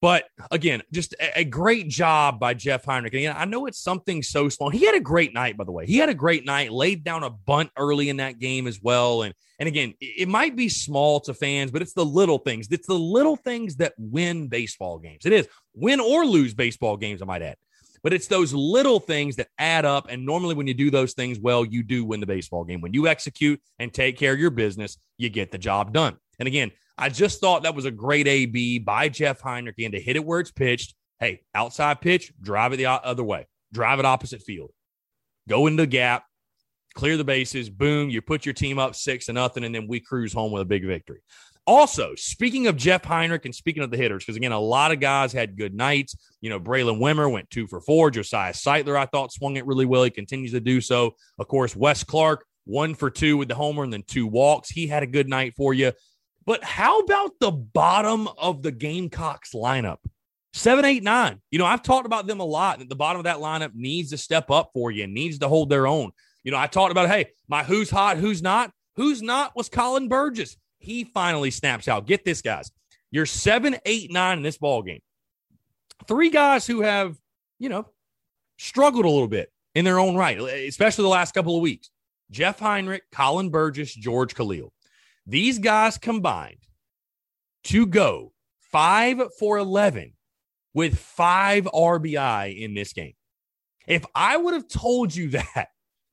But 0.00 0.26
again, 0.52 0.82
just 0.92 1.16
a, 1.34 1.44
great 1.44 1.88
job 1.88 2.38
by 2.38 2.54
Jeff 2.54 2.84
Heinrich. 2.84 3.14
And 3.14 3.36
I 3.36 3.44
know 3.46 3.66
it's 3.66 3.80
something 3.80 4.22
so 4.22 4.48
small. 4.48 4.70
He 4.70 4.86
had 4.86 4.94
a 4.94 5.00
great 5.00 5.34
night, 5.34 5.56
by 5.56 5.64
the 5.64 5.72
way. 5.72 5.86
He 5.86 5.96
had 5.96 6.08
a 6.08 6.14
great 6.14 6.44
night, 6.44 6.70
laid 6.70 7.02
down 7.02 7.24
a 7.24 7.30
bunt 7.30 7.70
early 7.76 8.08
in 8.08 8.18
that 8.18 8.38
game 8.38 8.68
as 8.68 8.80
well. 8.80 9.22
And 9.22 9.34
and 9.58 9.66
again, 9.66 9.94
it 10.00 10.28
might 10.28 10.54
be 10.54 10.68
small 10.68 11.18
to 11.22 11.34
fans, 11.34 11.72
but 11.72 11.82
it's 11.82 11.94
the 11.94 12.04
little 12.04 12.38
things. 12.38 12.68
It's 12.70 12.86
the 12.86 12.94
little 12.94 13.34
things 13.34 13.76
that 13.76 13.92
win 13.98 14.46
baseball 14.46 15.00
games. 15.00 15.26
It 15.26 15.32
is 15.32 15.48
win 15.74 15.98
or 15.98 16.24
lose 16.24 16.54
baseball 16.54 16.96
games, 16.96 17.20
I 17.20 17.24
might 17.24 17.42
add. 17.42 17.56
But 18.02 18.12
it's 18.12 18.26
those 18.28 18.52
little 18.52 19.00
things 19.00 19.36
that 19.36 19.48
add 19.58 19.84
up. 19.84 20.08
And 20.08 20.24
normally, 20.24 20.54
when 20.54 20.66
you 20.66 20.74
do 20.74 20.90
those 20.90 21.14
things 21.14 21.38
well, 21.38 21.64
you 21.64 21.82
do 21.82 22.04
win 22.04 22.20
the 22.20 22.26
baseball 22.26 22.64
game. 22.64 22.80
When 22.80 22.94
you 22.94 23.08
execute 23.08 23.60
and 23.78 23.92
take 23.92 24.16
care 24.16 24.32
of 24.32 24.38
your 24.38 24.50
business, 24.50 24.98
you 25.16 25.28
get 25.28 25.50
the 25.50 25.58
job 25.58 25.92
done. 25.92 26.16
And 26.38 26.46
again, 26.46 26.70
I 26.96 27.08
just 27.08 27.40
thought 27.40 27.62
that 27.62 27.74
was 27.74 27.84
a 27.84 27.90
great 27.90 28.26
AB 28.26 28.80
by 28.80 29.08
Jeff 29.08 29.40
Heinrich 29.40 29.76
and 29.78 29.92
to 29.92 30.00
hit 30.00 30.16
it 30.16 30.24
where 30.24 30.40
it's 30.40 30.50
pitched. 30.50 30.94
Hey, 31.20 31.42
outside 31.54 32.00
pitch, 32.00 32.32
drive 32.40 32.72
it 32.72 32.76
the 32.76 32.86
other 32.86 33.24
way, 33.24 33.46
drive 33.72 33.98
it 33.98 34.04
opposite 34.04 34.42
field, 34.42 34.70
go 35.48 35.66
into 35.66 35.82
the 35.82 35.86
gap, 35.88 36.24
clear 36.94 37.16
the 37.16 37.24
bases, 37.24 37.70
boom, 37.70 38.10
you 38.10 38.22
put 38.22 38.46
your 38.46 38.52
team 38.52 38.78
up 38.78 38.94
six 38.94 39.26
to 39.26 39.32
nothing, 39.32 39.64
and 39.64 39.74
then 39.74 39.86
we 39.86 40.00
cruise 40.00 40.32
home 40.32 40.52
with 40.52 40.62
a 40.62 40.66
big 40.66 40.84
victory. 40.84 41.20
Also, 41.66 42.14
speaking 42.16 42.66
of 42.66 42.76
Jeff 42.76 43.04
Heinrich 43.04 43.44
and 43.44 43.54
speaking 43.54 43.82
of 43.82 43.90
the 43.90 43.96
hitters, 43.98 44.24
because 44.24 44.36
again, 44.36 44.52
a 44.52 44.58
lot 44.58 44.90
of 44.90 45.00
guys 45.00 45.34
had 45.34 45.58
good 45.58 45.74
nights. 45.74 46.16
You 46.40 46.48
know, 46.48 46.58
Braylen 46.58 46.98
Wimmer 46.98 47.30
went 47.30 47.50
two 47.50 47.66
for 47.66 47.82
four. 47.82 48.10
Josiah 48.10 48.54
Sightler, 48.54 48.96
I 48.96 49.04
thought, 49.04 49.32
swung 49.32 49.56
it 49.56 49.66
really 49.66 49.84
well. 49.84 50.02
He 50.02 50.10
continues 50.10 50.52
to 50.52 50.60
do 50.60 50.80
so. 50.80 51.14
Of 51.38 51.46
course, 51.46 51.76
Wes 51.76 52.02
Clark, 52.02 52.46
one 52.64 52.94
for 52.94 53.10
two 53.10 53.36
with 53.36 53.48
the 53.48 53.54
homer 53.54 53.84
and 53.84 53.92
then 53.92 54.02
two 54.06 54.26
walks. 54.26 54.70
He 54.70 54.86
had 54.86 55.02
a 55.02 55.06
good 55.06 55.28
night 55.28 55.54
for 55.56 55.74
you. 55.74 55.92
But 56.46 56.64
how 56.64 57.00
about 57.00 57.32
the 57.38 57.50
bottom 57.50 58.28
of 58.38 58.62
the 58.62 58.72
Gamecocks 58.72 59.52
lineup? 59.52 59.98
Seven, 60.54 60.86
eight, 60.86 61.02
nine. 61.02 61.42
You 61.50 61.58
know, 61.58 61.66
I've 61.66 61.82
talked 61.82 62.06
about 62.06 62.26
them 62.26 62.40
a 62.40 62.44
lot. 62.44 62.78
That 62.78 62.88
the 62.88 62.96
bottom 62.96 63.20
of 63.20 63.24
that 63.24 63.36
lineup 63.36 63.72
needs 63.74 64.10
to 64.10 64.16
step 64.16 64.50
up 64.50 64.70
for 64.72 64.90
you, 64.90 65.06
needs 65.06 65.38
to 65.40 65.48
hold 65.48 65.68
their 65.68 65.86
own. 65.86 66.12
You 66.48 66.52
know, 66.52 66.58
I 66.58 66.66
talked 66.66 66.92
about, 66.92 67.10
hey, 67.10 67.26
my 67.46 67.62
who's 67.62 67.90
hot, 67.90 68.16
who's 68.16 68.40
not. 68.40 68.72
Who's 68.96 69.20
not 69.20 69.54
was 69.54 69.68
Colin 69.68 70.08
Burgess. 70.08 70.56
He 70.78 71.04
finally 71.04 71.50
snaps 71.50 71.88
out. 71.88 72.06
Get 72.06 72.24
this, 72.24 72.40
guys. 72.40 72.72
You're 73.10 73.26
seven, 73.26 73.76
eight, 73.84 74.10
nine 74.10 74.38
in 74.38 74.42
this 74.42 74.56
ball 74.56 74.80
game. 74.80 75.02
Three 76.06 76.30
guys 76.30 76.66
who 76.66 76.80
have, 76.80 77.18
you 77.58 77.68
know, 77.68 77.84
struggled 78.56 79.04
a 79.04 79.10
little 79.10 79.28
bit 79.28 79.52
in 79.74 79.84
their 79.84 79.98
own 79.98 80.16
right, 80.16 80.40
especially 80.40 81.02
the 81.02 81.10
last 81.10 81.34
couple 81.34 81.54
of 81.54 81.60
weeks. 81.60 81.90
Jeff 82.30 82.58
Heinrich, 82.60 83.02
Colin 83.12 83.50
Burgess, 83.50 83.94
George 83.94 84.34
Callil. 84.34 84.72
These 85.26 85.58
guys 85.58 85.98
combined 85.98 86.64
to 87.64 87.84
go 87.84 88.32
five 88.60 89.20
for 89.38 89.58
11 89.58 90.14
with 90.72 90.96
five 90.96 91.64
RBI 91.64 92.58
in 92.58 92.72
this 92.72 92.94
game. 92.94 93.16
If 93.86 94.06
I 94.14 94.38
would 94.38 94.54
have 94.54 94.66
told 94.66 95.14
you 95.14 95.28
that 95.32 95.68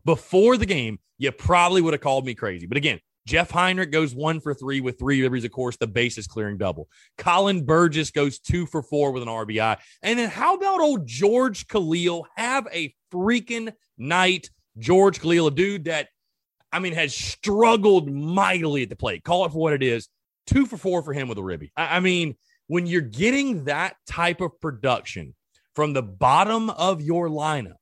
before 0.06 0.58
the 0.58 0.66
game, 0.66 1.00
you 1.18 1.32
probably 1.32 1.82
would 1.82 1.94
have 1.94 2.02
called 2.02 2.26
me 2.26 2.36
crazy. 2.36 2.68
But 2.68 2.78
again, 2.78 3.00
Jeff 3.26 3.50
Heinrich 3.50 3.92
goes 3.92 4.14
one 4.14 4.40
for 4.40 4.54
three 4.54 4.82
with 4.82 5.00
three 5.00 5.18
deliveries, 5.18 5.46
of 5.46 5.52
course, 5.52 5.78
the 5.78 5.88
bases 5.88 6.28
clearing 6.28 6.58
double. 6.58 6.88
Colin 7.18 7.66
Burgess 7.66 8.12
goes 8.12 8.40
two 8.40 8.68
for 8.68 8.84
four 8.84 9.12
with 9.12 9.24
an 9.24 9.30
RBI. 9.30 9.78
And 10.04 10.20
then 10.20 10.30
how 10.30 10.56
about 10.56 10.80
old 10.80 11.08
George 11.08 11.68
Callil? 11.68 12.28
Have 12.36 12.68
a 12.72 12.94
freaking 13.12 13.74
night. 13.98 14.50
George 14.78 15.20
Callil, 15.20 15.48
a 15.48 15.52
dude 15.52 15.86
that, 15.86 16.10
I 16.72 16.80
mean, 16.80 16.94
has 16.94 17.16
struggled 17.16 18.12
mightily 18.12 18.84
at 18.84 18.90
the 18.90 18.96
plate. 18.96 19.24
Call 19.24 19.46
it 19.46 19.52
for 19.52 19.58
what 19.58 19.74
it 19.74 19.82
is. 19.82 20.08
Two 20.46 20.68
for 20.68 20.78
four 20.78 21.02
for 21.02 21.14
him 21.14 21.28
with 21.28 21.40
a 21.40 21.44
ribby. 21.44 21.72
I, 21.76 21.98
I 21.98 22.00
mean, 22.02 22.36
when 22.68 22.86
you're 22.86 23.02
getting 23.02 23.64
that 23.66 23.96
type 24.06 24.42
of 24.42 24.60
production 24.62 25.34
from 25.74 25.94
the 25.94 26.04
bottom 26.04 26.70
of 26.70 27.02
your 27.02 27.28
lineup, 27.28 27.78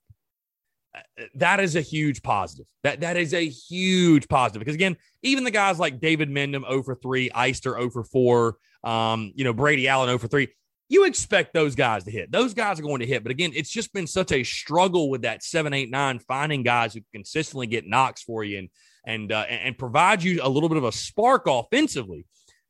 that 1.35 1.59
is 1.59 1.75
a 1.75 1.81
huge 1.81 2.21
positive. 2.21 2.65
That 2.83 3.01
that 3.01 3.17
is 3.17 3.33
a 3.33 3.47
huge 3.47 4.27
positive 4.27 4.59
because 4.59 4.75
again, 4.75 4.97
even 5.21 5.43
the 5.43 5.51
guys 5.51 5.79
like 5.79 5.99
David 5.99 6.29
Mendham 6.29 6.67
0 6.67 6.83
for 6.83 6.95
3, 6.95 7.29
Eyster 7.29 7.77
0 7.77 7.89
for 7.89 8.03
4, 8.03 8.57
um, 8.83 9.31
you 9.35 9.43
know, 9.43 9.53
Brady 9.53 9.87
Allen 9.87 10.07
0 10.07 10.17
for 10.17 10.27
3. 10.27 10.47
You 10.89 11.05
expect 11.05 11.53
those 11.53 11.75
guys 11.75 12.03
to 12.03 12.11
hit. 12.11 12.31
Those 12.31 12.53
guys 12.53 12.79
are 12.79 12.83
going 12.83 12.99
to 12.99 13.07
hit. 13.07 13.23
But 13.23 13.31
again, 13.31 13.51
it's 13.55 13.71
just 13.71 13.93
been 13.93 14.05
such 14.05 14.31
a 14.31 14.43
struggle 14.43 15.09
with 15.09 15.23
that 15.23 15.43
7 15.43 15.73
8 15.73 15.89
9 15.89 16.19
finding 16.19 16.63
guys 16.63 16.93
who 16.93 17.01
consistently 17.11 17.67
get 17.67 17.87
knocks 17.87 18.21
for 18.21 18.43
you 18.43 18.59
and 18.59 18.69
and 19.05 19.31
uh, 19.31 19.45
and 19.49 19.77
provide 19.77 20.23
you 20.23 20.39
a 20.43 20.49
little 20.49 20.69
bit 20.69 20.77
of 20.77 20.83
a 20.83 20.91
spark 20.91 21.43
offensively 21.47 22.25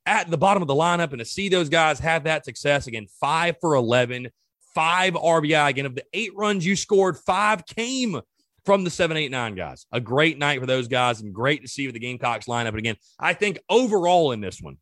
at 0.06 0.30
the 0.30 0.38
bottom 0.38 0.62
of 0.62 0.68
the 0.68 0.74
lineup 0.74 1.12
and 1.12 1.20
to 1.20 1.26
see 1.26 1.48
those 1.48 1.70
guys 1.70 2.00
have 2.00 2.26
that 2.26 2.44
success 2.44 2.88
again 2.88 3.08
5 3.22 3.56
for 3.62 3.76
11 3.76 4.30
five 4.74 5.14
RBI. 5.14 5.70
Again, 5.70 5.86
of 5.86 5.96
the 5.96 6.06
eight 6.14 6.36
runs 6.36 6.66
you 6.66 6.76
scored, 6.76 7.18
five 7.18 7.66
came 7.66 8.20
from 8.66 8.84
the 8.84 8.90
seven, 8.90 9.18
eight, 9.18 9.32
nine 9.32 9.56
guys. 9.56 9.86
A 9.92 10.00
great 10.00 10.38
night 10.38 10.60
for 10.60 10.66
those 10.66 10.88
guys 10.88 11.22
and 11.22 11.34
great 11.34 11.62
to 11.62 11.68
see 11.68 11.88
with 11.88 11.94
the 11.94 12.00
Gamecocks 12.00 12.46
lineup. 12.46 12.70
And 12.70 12.80
again, 12.80 12.96
I 13.20 13.34
think 13.34 13.60
overall 13.70 14.32
in 14.32 14.42
this 14.42 14.62
one, 14.62 14.78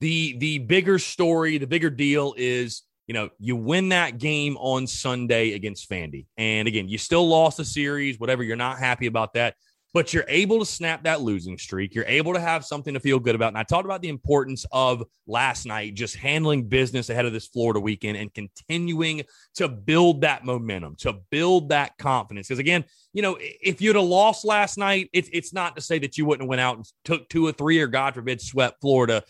the 0.00 0.36
the 0.38 0.58
bigger 0.58 0.98
story, 0.98 1.58
the 1.58 1.66
bigger 1.66 1.90
deal 1.90 2.34
is 2.36 2.82
you 3.06 3.14
know, 3.14 3.30
you 3.38 3.56
win 3.56 3.90
that 3.90 4.18
game 4.18 4.56
on 4.58 4.86
Sunday 4.86 5.52
against 5.52 5.90
Fandy. 5.90 6.26
And 6.36 6.68
again, 6.68 6.88
you 6.88 6.98
still 6.98 7.28
lost 7.28 7.56
the 7.56 7.64
series, 7.64 8.18
whatever. 8.18 8.42
You're 8.42 8.56
not 8.56 8.78
happy 8.78 9.06
about 9.06 9.34
that 9.34 9.56
but 9.94 10.14
you're 10.14 10.24
able 10.28 10.58
to 10.58 10.66
snap 10.66 11.04
that 11.04 11.20
losing 11.20 11.58
streak. 11.58 11.94
You're 11.94 12.06
able 12.06 12.32
to 12.32 12.40
have 12.40 12.64
something 12.64 12.94
to 12.94 13.00
feel 13.00 13.18
good 13.18 13.34
about. 13.34 13.48
And 13.48 13.58
I 13.58 13.62
talked 13.62 13.84
about 13.84 14.00
the 14.00 14.08
importance 14.08 14.64
of 14.72 15.04
last 15.26 15.66
night, 15.66 15.94
just 15.94 16.16
handling 16.16 16.68
business 16.68 17.10
ahead 17.10 17.26
of 17.26 17.32
this 17.32 17.46
Florida 17.46 17.78
weekend 17.78 18.16
and 18.16 18.32
continuing 18.32 19.22
to 19.56 19.68
build 19.68 20.22
that 20.22 20.44
momentum, 20.44 20.96
to 21.00 21.14
build 21.30 21.68
that 21.68 21.98
confidence. 21.98 22.48
Because 22.48 22.58
again, 22.58 22.84
you 23.12 23.20
know, 23.20 23.36
if 23.40 23.82
you'd 23.82 23.96
have 23.96 24.04
lost 24.04 24.44
last 24.44 24.78
night, 24.78 25.10
it's 25.12 25.28
it's 25.32 25.52
not 25.52 25.76
to 25.76 25.82
say 25.82 25.98
that 25.98 26.16
you 26.16 26.24
wouldn't 26.24 26.44
have 26.44 26.48
went 26.48 26.60
out 26.60 26.76
and 26.76 26.86
took 27.04 27.28
two 27.28 27.46
or 27.46 27.52
three 27.52 27.78
or 27.78 27.86
God 27.86 28.14
forbid 28.14 28.40
swept 28.40 28.80
Florida. 28.80 29.22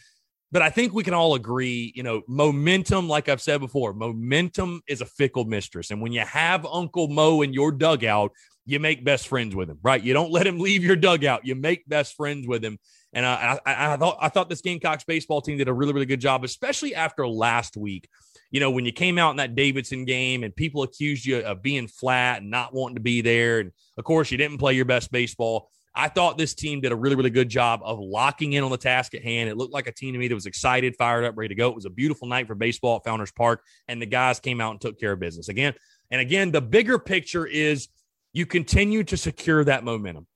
But 0.53 0.61
I 0.61 0.69
think 0.69 0.93
we 0.93 1.03
can 1.03 1.15
all 1.15 1.35
agree, 1.35 1.93
you 1.97 2.03
know, 2.03 2.21
momentum, 2.29 3.09
like 3.09 3.31
I've 3.31 3.41
said 3.41 3.59
before, 3.59 3.95
momentum 3.95 4.83
is 4.87 5.01
a 5.01 5.07
fickle 5.07 5.47
mistress. 5.47 5.91
And 5.91 6.01
when 6.03 6.13
you 6.13 6.21
have 6.21 6.67
Uncle 6.67 7.09
Mo 7.09 7.41
in 7.41 7.55
your 7.55 7.73
dugout, 7.73 8.33
you 8.65 8.79
make 8.79 9.05
best 9.05 9.29
friends 9.29 9.55
with 9.55 9.69
him, 9.69 9.79
right? 9.83 10.03
You 10.03 10.13
don't 10.13 10.31
let 10.31 10.47
him 10.47 10.59
leave 10.59 10.85
your 10.85 10.97
dugout. 10.97 11.45
You 11.45 11.55
make 11.55 11.89
best 11.89 12.17
friends 12.17 12.47
with 12.47 12.65
him. 12.65 12.79
And 13.13 13.27
I, 13.27 13.59
I, 13.67 13.93
I 13.93 13.97
thought 13.97 14.19
I 14.21 14.29
thought 14.29 14.49
this 14.49 14.63
Gamecocks 14.63 15.05
baseball 15.05 15.43
team 15.43 15.59
did 15.59 15.69
a 15.69 15.73
really 15.73 15.93
really 15.93 16.07
good 16.07 16.21
job, 16.21 16.45
especially 16.45 16.95
after 16.95 17.27
last 17.27 17.77
week. 17.77 18.09
You 18.51 18.61
know, 18.61 18.71
when 18.71 18.85
you 18.85 18.93
came 18.93 19.19
out 19.19 19.31
in 19.31 19.37
that 19.39 19.55
Davidson 19.55 20.05
game 20.05 20.45
and 20.45 20.55
people 20.55 20.83
accused 20.83 21.25
you 21.27 21.39
of 21.39 21.63
being 21.63 21.89
flat 21.89 22.43
and 22.43 22.51
not 22.51 22.75
wanting 22.75 22.97
to 22.97 23.03
be 23.03 23.21
there, 23.21 23.61
and 23.61 23.73
of 23.99 24.05
course 24.05 24.31
you 24.31 24.39
didn't 24.39 24.59
play 24.59 24.75
your 24.75 24.85
best 24.85 25.11
baseball. 25.11 25.69
I 25.95 26.09
thought 26.09 26.39
this 26.39 26.55
team 26.55 26.81
did 26.81 26.91
a 26.91 26.97
really, 26.97 27.17
really 27.17 27.29
good 27.29 27.51
job 27.51 27.83
of 27.85 27.99
locking 27.99 28.55
in 28.55 28.65
on 28.65 28.71
the 28.71 28.79
task 28.79 29.15
at 29.15 29.23
hand. 29.23 29.51
It 29.51 29.59
looked 29.59 29.75
like 29.75 29.87
a 29.87 29.93
team 29.93 30.15
to 30.15 30.19
me 30.19 30.27
that 30.27 30.35
was 30.35 30.47
excited, 30.47 30.97
fired 30.97 31.25
up, 31.25 31.37
ready 31.37 31.49
to 31.49 31.55
go. 31.55 31.69
It 31.69 31.75
was 31.75 31.85
a 31.85 31.91
beautiful 31.91 32.29
night 32.29 32.47
for 32.47 32.55
baseball 32.55 32.97
at 32.97 33.05
Founders 33.05 33.31
Park, 33.31 33.63
and 33.89 34.01
the 34.01 34.07
guys 34.07 34.41
came 34.41 34.59
out 34.59 34.71
and 34.71 34.81
took 34.81 34.99
care 34.99 35.13
of 35.13 35.21
business 35.21 35.51
again. 35.51 35.75
And 36.11 36.21
again, 36.21 36.51
the 36.51 36.63
bigger 36.63 36.99
picture 36.99 37.47
is 37.47 37.89
you 38.33 38.47
continue 38.47 39.05
to 39.05 39.17
secure 39.17 39.65
that 39.65 39.85
momentum. 39.85 40.27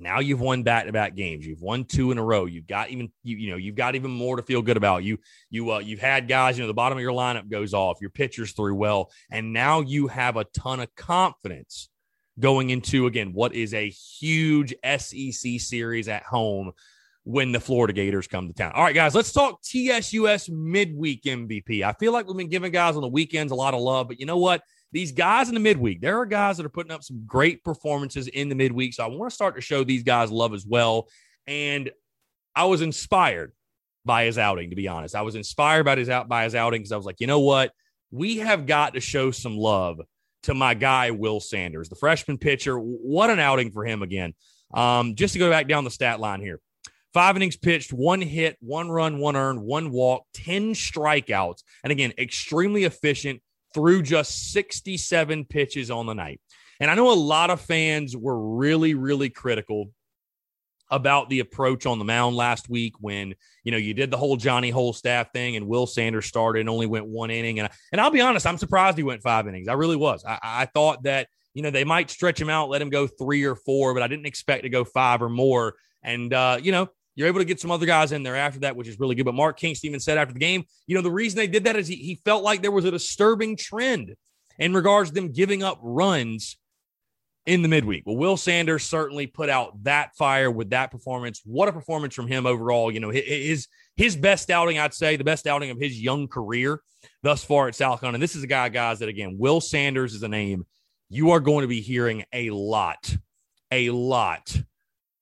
Now 0.00 0.20
you've 0.20 0.40
won 0.40 0.62
back-to-back 0.62 1.14
games. 1.14 1.46
You've 1.46 1.60
won 1.60 1.84
two 1.84 2.10
in 2.10 2.16
a 2.16 2.24
row. 2.24 2.46
You've 2.46 2.66
got 2.66 2.88
even 2.88 3.12
you, 3.22 3.36
you 3.36 3.50
know 3.50 3.56
you've 3.56 3.74
got 3.74 3.94
even 3.94 4.10
more 4.10 4.36
to 4.36 4.42
feel 4.42 4.62
good 4.62 4.78
about. 4.78 5.04
You 5.04 5.18
you 5.50 5.72
uh, 5.72 5.78
you've 5.78 6.00
had 6.00 6.26
guys. 6.26 6.56
You 6.56 6.64
know 6.64 6.68
the 6.68 6.74
bottom 6.74 6.96
of 6.96 7.02
your 7.02 7.12
lineup 7.12 7.50
goes 7.50 7.74
off. 7.74 7.98
Your 8.00 8.10
pitchers 8.10 8.52
threw 8.52 8.74
well, 8.74 9.10
and 9.30 9.52
now 9.52 9.82
you 9.82 10.08
have 10.08 10.36
a 10.36 10.44
ton 10.44 10.80
of 10.80 10.94
confidence 10.94 11.90
going 12.38 12.70
into 12.70 13.06
again 13.06 13.34
what 13.34 13.54
is 13.54 13.74
a 13.74 13.90
huge 13.90 14.74
SEC 14.98 15.60
series 15.60 16.08
at 16.08 16.22
home 16.22 16.72
when 17.24 17.52
the 17.52 17.60
Florida 17.60 17.92
Gators 17.92 18.26
come 18.26 18.48
to 18.48 18.54
town. 18.54 18.72
All 18.74 18.82
right, 18.82 18.94
guys, 18.94 19.14
let's 19.14 19.32
talk 19.32 19.62
TSUS 19.62 20.48
midweek 20.48 21.24
MVP. 21.24 21.82
I 21.82 21.92
feel 21.92 22.12
like 22.12 22.26
we've 22.26 22.36
been 22.36 22.48
giving 22.48 22.72
guys 22.72 22.96
on 22.96 23.02
the 23.02 23.08
weekends 23.08 23.52
a 23.52 23.56
lot 23.56 23.74
of 23.74 23.80
love, 23.80 24.08
but 24.08 24.18
you 24.18 24.24
know 24.24 24.38
what? 24.38 24.62
These 24.92 25.12
guys 25.12 25.48
in 25.48 25.54
the 25.54 25.60
midweek, 25.60 26.00
there 26.00 26.18
are 26.18 26.26
guys 26.26 26.56
that 26.56 26.66
are 26.66 26.70
putting 26.70 26.92
up 26.92 27.02
some 27.02 27.22
great 27.26 27.62
performances 27.62 28.28
in 28.28 28.48
the 28.48 28.54
midweek. 28.54 28.94
So 28.94 29.04
I 29.04 29.08
want 29.08 29.30
to 29.30 29.34
start 29.34 29.54
to 29.54 29.60
show 29.60 29.84
these 29.84 30.02
guys 30.02 30.30
love 30.30 30.52
as 30.52 30.66
well. 30.66 31.08
And 31.46 31.90
I 32.54 32.64
was 32.64 32.82
inspired 32.82 33.52
by 34.04 34.24
his 34.24 34.38
outing, 34.38 34.70
to 34.70 34.76
be 34.76 34.88
honest. 34.88 35.14
I 35.14 35.22
was 35.22 35.34
inspired 35.34 35.84
by 35.84 35.96
his 35.96 36.08
out 36.08 36.28
by 36.28 36.44
his 36.44 36.54
outing 36.54 36.80
because 36.80 36.92
I 36.92 36.96
was 36.96 37.06
like, 37.06 37.20
you 37.20 37.26
know 37.26 37.40
what? 37.40 37.72
We 38.10 38.38
have 38.38 38.66
got 38.66 38.94
to 38.94 39.00
show 39.00 39.30
some 39.30 39.56
love 39.56 40.00
to 40.44 40.54
my 40.54 40.74
guy 40.74 41.10
Will 41.10 41.40
Sanders, 41.40 41.88
the 41.88 41.96
freshman 41.96 42.38
pitcher. 42.38 42.76
What 42.76 43.30
an 43.30 43.38
outing 43.38 43.70
for 43.70 43.84
him 43.84 44.02
again. 44.02 44.34
Um, 44.72 45.14
just 45.14 45.34
to 45.34 45.38
go 45.38 45.50
back 45.50 45.68
down 45.68 45.84
the 45.84 45.90
stat 45.90 46.20
line 46.20 46.40
here. 46.40 46.60
Five 47.12 47.34
innings 47.34 47.56
pitched, 47.56 47.92
one 47.92 48.20
hit, 48.20 48.56
one 48.60 48.88
run, 48.88 49.18
one 49.18 49.34
earned, 49.34 49.60
one 49.60 49.90
walk, 49.90 50.26
10 50.34 50.74
strikeouts. 50.74 51.64
And 51.82 51.90
again, 51.90 52.12
extremely 52.18 52.84
efficient, 52.84 53.42
threw 53.74 54.02
just 54.02 54.52
67 54.52 55.44
pitches 55.46 55.90
on 55.90 56.06
the 56.06 56.14
night. 56.14 56.40
And 56.80 56.90
I 56.90 56.94
know 56.94 57.12
a 57.12 57.14
lot 57.14 57.50
of 57.50 57.60
fans 57.60 58.16
were 58.16 58.56
really, 58.56 58.94
really 58.94 59.30
critical 59.30 59.90
about 60.90 61.28
the 61.28 61.40
approach 61.40 61.86
on 61.86 61.98
the 61.98 62.04
mound 62.04 62.34
last 62.34 62.68
week 62.68 62.94
when 63.00 63.34
you 63.62 63.70
know 63.70 63.78
you 63.78 63.94
did 63.94 64.10
the 64.10 64.16
whole 64.16 64.36
Johnny 64.36 64.72
Holstaff 64.72 65.30
thing 65.32 65.56
and 65.56 65.68
Will 65.68 65.86
Sanders 65.86 66.26
started 66.26 66.60
and 66.60 66.68
only 66.68 66.86
went 66.86 67.06
one 67.06 67.30
inning. 67.30 67.60
And 67.60 67.68
and 67.92 68.00
I'll 68.00 68.10
be 68.10 68.20
honest 68.20 68.46
I'm 68.46 68.58
surprised 68.58 68.96
he 68.96 69.04
went 69.04 69.22
five 69.22 69.46
innings. 69.46 69.68
I 69.68 69.74
really 69.74 69.96
was. 69.96 70.24
I, 70.24 70.38
I 70.42 70.64
thought 70.66 71.04
that 71.04 71.28
you 71.54 71.62
know 71.62 71.70
they 71.70 71.84
might 71.84 72.10
stretch 72.10 72.40
him 72.40 72.50
out 72.50 72.70
let 72.70 72.82
him 72.82 72.90
go 72.90 73.06
three 73.06 73.44
or 73.44 73.54
four 73.54 73.94
but 73.94 74.02
I 74.02 74.08
didn't 74.08 74.26
expect 74.26 74.64
to 74.64 74.68
go 74.68 74.84
five 74.84 75.22
or 75.22 75.28
more. 75.28 75.76
And 76.02 76.34
uh, 76.34 76.58
you 76.60 76.72
know 76.72 76.88
you're 77.14 77.28
able 77.28 77.40
to 77.40 77.44
get 77.44 77.60
some 77.60 77.70
other 77.70 77.86
guys 77.86 78.12
in 78.12 78.22
there 78.22 78.36
after 78.36 78.60
that, 78.60 78.76
which 78.76 78.88
is 78.88 78.98
really 78.98 79.14
good. 79.14 79.24
But 79.24 79.34
Mark 79.34 79.58
Kingston 79.58 79.88
even 79.88 80.00
said 80.00 80.18
after 80.18 80.32
the 80.32 80.40
game, 80.40 80.64
you 80.86 80.94
know, 80.94 81.02
the 81.02 81.10
reason 81.10 81.36
they 81.36 81.46
did 81.46 81.64
that 81.64 81.76
is 81.76 81.88
he, 81.88 81.96
he 81.96 82.20
felt 82.24 82.42
like 82.42 82.62
there 82.62 82.70
was 82.70 82.84
a 82.84 82.90
disturbing 82.90 83.56
trend 83.56 84.14
in 84.58 84.72
regards 84.72 85.10
to 85.10 85.14
them 85.14 85.32
giving 85.32 85.62
up 85.62 85.78
runs 85.82 86.56
in 87.46 87.62
the 87.62 87.68
midweek. 87.68 88.04
Well, 88.06 88.16
Will 88.16 88.36
Sanders 88.36 88.84
certainly 88.84 89.26
put 89.26 89.48
out 89.48 89.82
that 89.84 90.14
fire 90.16 90.50
with 90.50 90.70
that 90.70 90.90
performance. 90.90 91.40
What 91.44 91.68
a 91.68 91.72
performance 91.72 92.14
from 92.14 92.28
him 92.28 92.46
overall. 92.46 92.92
You 92.92 93.00
know, 93.00 93.10
his 93.10 93.66
his 93.96 94.16
best 94.16 94.50
outing, 94.50 94.78
I'd 94.78 94.94
say, 94.94 95.16
the 95.16 95.24
best 95.24 95.46
outing 95.46 95.70
of 95.70 95.78
his 95.78 96.00
young 96.00 96.28
career 96.28 96.80
thus 97.22 97.44
far 97.44 97.68
at 97.68 97.74
South 97.74 98.00
Carolina. 98.00 98.16
And 98.16 98.22
this 98.22 98.36
is 98.36 98.42
a 98.42 98.46
guy, 98.46 98.68
guys, 98.68 98.98
that 99.00 99.08
again, 99.08 99.36
Will 99.38 99.60
Sanders 99.60 100.14
is 100.14 100.22
a 100.22 100.28
name 100.28 100.66
you 101.08 101.32
are 101.32 101.40
going 101.40 101.62
to 101.62 101.68
be 101.68 101.80
hearing 101.80 102.24
a 102.32 102.50
lot, 102.50 103.16
a 103.72 103.90
lot 103.90 104.56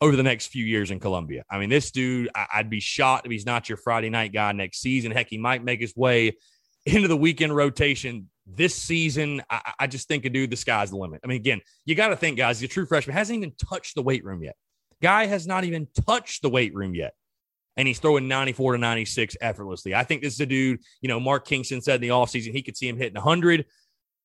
over 0.00 0.14
the 0.14 0.22
next 0.22 0.48
few 0.48 0.64
years 0.64 0.90
in 0.90 1.00
Columbia. 1.00 1.44
I 1.50 1.58
mean, 1.58 1.68
this 1.68 1.90
dude, 1.90 2.30
I, 2.34 2.58
would 2.58 2.70
be 2.70 2.80
shocked 2.80 3.26
if 3.26 3.32
he's 3.32 3.46
not 3.46 3.68
your 3.68 3.78
Friday 3.78 4.10
night 4.10 4.32
guy 4.32 4.52
next 4.52 4.80
season. 4.80 5.10
Heck, 5.10 5.28
he 5.28 5.38
might 5.38 5.64
make 5.64 5.80
his 5.80 5.94
way 5.96 6.36
into 6.86 7.08
the 7.08 7.16
weekend 7.16 7.54
rotation 7.54 8.28
this 8.46 8.74
season. 8.74 9.42
I, 9.50 9.72
I 9.80 9.86
just 9.86 10.08
think 10.08 10.24
a 10.24 10.30
dude, 10.30 10.50
the 10.50 10.56
sky's 10.56 10.90
the 10.90 10.96
limit. 10.96 11.20
I 11.24 11.26
mean, 11.26 11.36
again, 11.36 11.60
you 11.84 11.94
got 11.94 12.08
to 12.08 12.16
think, 12.16 12.38
guys, 12.38 12.60
the 12.60 12.68
true 12.68 12.86
freshman 12.86 13.16
hasn't 13.16 13.36
even 13.36 13.52
touched 13.68 13.94
the 13.94 14.02
weight 14.02 14.24
room 14.24 14.42
yet. 14.42 14.56
Guy 15.02 15.26
has 15.26 15.46
not 15.46 15.64
even 15.64 15.88
touched 16.06 16.42
the 16.42 16.50
weight 16.50 16.74
room 16.74 16.94
yet. 16.94 17.14
And 17.76 17.86
he's 17.86 18.00
throwing 18.00 18.26
94 18.26 18.72
to 18.72 18.78
96 18.78 19.36
effortlessly. 19.40 19.94
I 19.94 20.02
think 20.02 20.20
this 20.20 20.34
is 20.34 20.40
a 20.40 20.46
dude, 20.46 20.80
you 21.00 21.08
know, 21.08 21.20
Mark 21.20 21.46
Kingston 21.46 21.80
said 21.80 21.96
in 21.96 22.00
the 22.00 22.08
offseason 22.08 22.52
he 22.52 22.62
could 22.62 22.76
see 22.76 22.88
him 22.88 22.96
hitting 22.96 23.14
100. 23.14 23.66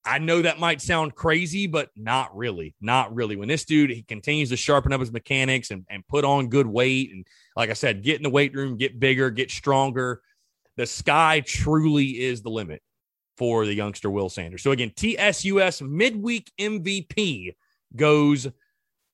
I 0.05 0.19
know 0.19 0.41
that 0.41 0.59
might 0.59 0.81
sound 0.81 1.15
crazy, 1.15 1.67
but 1.67 1.89
not 1.95 2.35
really. 2.35 2.75
Not 2.81 3.13
really. 3.15 3.35
When 3.35 3.47
this 3.47 3.63
dude 3.63 3.89
he 3.89 4.03
continues 4.03 4.49
to 4.49 4.57
sharpen 4.57 4.91
up 4.91 4.99
his 4.99 5.11
mechanics 5.11 5.71
and, 5.71 5.85
and 5.89 6.05
put 6.07 6.25
on 6.25 6.49
good 6.49 6.67
weight, 6.67 7.11
and 7.11 7.25
like 7.55 7.69
I 7.69 7.73
said, 7.73 8.03
get 8.03 8.17
in 8.17 8.23
the 8.23 8.29
weight 8.29 8.53
room, 8.53 8.77
get 8.77 8.99
bigger, 8.99 9.29
get 9.29 9.49
stronger. 9.49 10.21
The 10.75 10.85
sky 10.85 11.41
truly 11.45 12.21
is 12.21 12.41
the 12.41 12.49
limit 12.49 12.81
for 13.37 13.65
the 13.65 13.73
youngster 13.73 14.09
Will 14.09 14.29
Sanders. 14.29 14.61
So 14.61 14.71
again, 14.71 14.91
TSUS 14.91 15.81
midweek 15.87 16.51
MVP 16.59 17.55
goes 17.95 18.47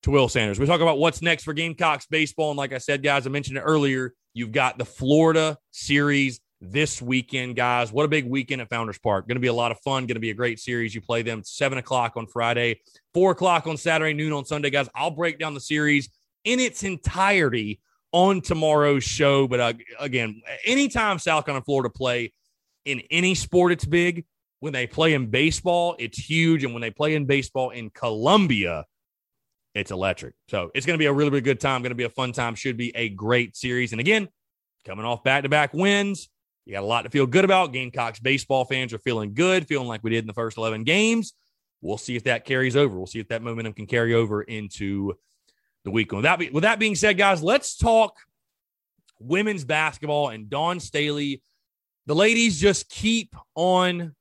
to 0.04 0.12
Will 0.12 0.30
Sanders. 0.30 0.60
We 0.60 0.65
talk 0.65 0.82
about 0.82 0.97
what's 0.97 1.21
next 1.21 1.43
for 1.43 1.54
Gamecocks 1.54 2.08
baseball, 2.08 2.52
and 2.52 2.58
like 2.58 2.73
I 2.73 2.78
said, 2.80 3.04
guys, 3.04 3.28
I 3.28 3.30
mentioned 3.30 3.58
it 3.58 3.62
earlier. 3.62 4.13
You've 4.34 4.52
got 4.52 4.78
the 4.78 4.86
Florida 4.86 5.58
series 5.71 6.39
this 6.62 7.02
weekend, 7.02 7.56
guys. 7.56 7.91
What 7.91 8.06
a 8.06 8.08
big 8.08 8.30
weekend 8.30 8.62
at 8.62 8.69
Founders 8.69 9.00
Park. 9.00 9.28
Going 9.28 9.36
to 9.36 9.41
be 9.41 9.48
a 9.48 9.54
lot 9.54 9.72
of 9.72 9.80
fun. 9.80 10.06
Going 10.06 10.15
to 10.15 10.19
be 10.19 10.32
a 10.32 10.36
great 10.36 10.60
series. 10.60 10.93
You 10.93 11.02
play 11.02 11.22
them 11.22 11.43
seven 11.43 11.78
o'clock 11.78 12.13
on 12.17 12.28
Friday, 12.28 12.82
four 13.13 13.32
o'clock 13.32 13.67
on 13.67 13.78
Saturday, 13.78 14.13
noon 14.13 14.34
on 14.34 14.45
Sunday, 14.45 14.69
guys. 14.69 14.89
I'll 14.93 15.12
break 15.12 15.39
down 15.39 15.54
the 15.54 15.62
series 15.62 16.10
in 16.43 16.60
its 16.60 16.84
entirety 16.84 17.80
on 18.12 18.41
tomorrow's 18.41 19.04
show. 19.04 19.48
But 19.48 19.60
uh, 19.60 19.74
again, 20.00 20.41
anytime 20.65 21.19
South 21.19 21.45
Carolina, 21.45 21.63
Florida 21.63 21.89
play 21.89 22.34
in 22.86 23.02
any 23.12 23.36
sport, 23.36 23.72
it's 23.72 23.86
big. 23.86 24.26
When 24.62 24.74
they 24.74 24.88
play 24.88 25.13
in 25.13 25.28
baseball, 25.28 25.95
it's 26.00 26.17
huge. 26.17 26.65
And 26.65 26.74
when 26.74 26.82
they 26.82 26.91
play 26.91 27.15
in 27.15 27.26
baseball 27.26 27.69
in 27.69 27.89
Columbia, 27.91 28.86
it's 29.74 29.91
electric. 29.91 30.34
So 30.50 30.72
it's 30.74 30.86
going 30.86 30.95
to 30.95 31.02
be 31.02 31.06
a 31.06 31.13
really, 31.13 31.30
really 31.30 31.41
good 31.41 31.62
time. 31.62 31.82
Going 31.82 31.91
to 31.91 31.95
be 31.95 32.04
a 32.04 32.10
fun 32.10 32.34
time. 32.34 32.56
Should 32.56 32.76
be 32.76 32.93
a 32.95 33.08
great 33.08 33.56
series. 33.56 33.93
And 33.93 34.02
again, 34.02 34.28
coming 34.86 35.06
off 35.06 35.24
back 35.24 35.43
to 35.43 35.50
back 35.50 35.74
wins, 35.74 36.28
you 36.70 36.76
got 36.76 36.84
a 36.84 36.86
lot 36.86 37.02
to 37.02 37.10
feel 37.10 37.26
good 37.26 37.46
about. 37.46 37.74
Gamecocks 37.74 38.20
baseball 38.20 38.64
fans 38.64 38.94
are 38.94 39.00
feeling 39.00 39.34
good, 39.34 39.68
feeling 39.68 39.88
like 39.88 40.04
we 40.04 40.12
did 40.12 40.20
in 40.20 40.28
the 40.28 40.34
first 40.34 40.56
11 40.56 40.84
games. 40.84 41.34
We'll 41.82 41.98
see 41.98 42.16
if 42.16 42.26
that 42.26 42.46
carries 42.46 42.76
over. 42.76 42.96
We'll 42.96 43.08
see 43.08 43.20
if 43.20 43.30
that 43.30 43.42
momentum 43.42 43.74
can 43.74 43.88
carry 43.88 44.14
over 44.14 44.44
into 44.44 45.16
the 45.84 45.90
week. 45.90 46.12
With 46.12 46.26
that, 46.26 46.38
be, 46.38 46.52
with 46.52 46.62
that 46.62 46.78
being 46.78 46.94
said, 46.94 47.18
guys, 47.18 47.42
let's 47.42 47.76
talk 47.76 48.18
women's 49.20 49.66
basketball 49.66 50.30
and 50.30 50.48
Dawn 50.48 50.80
Staley. 50.80 51.42
The 52.06 52.14
ladies 52.14 52.62
just 52.62 52.88
keep 52.88 53.36
on 53.56 54.16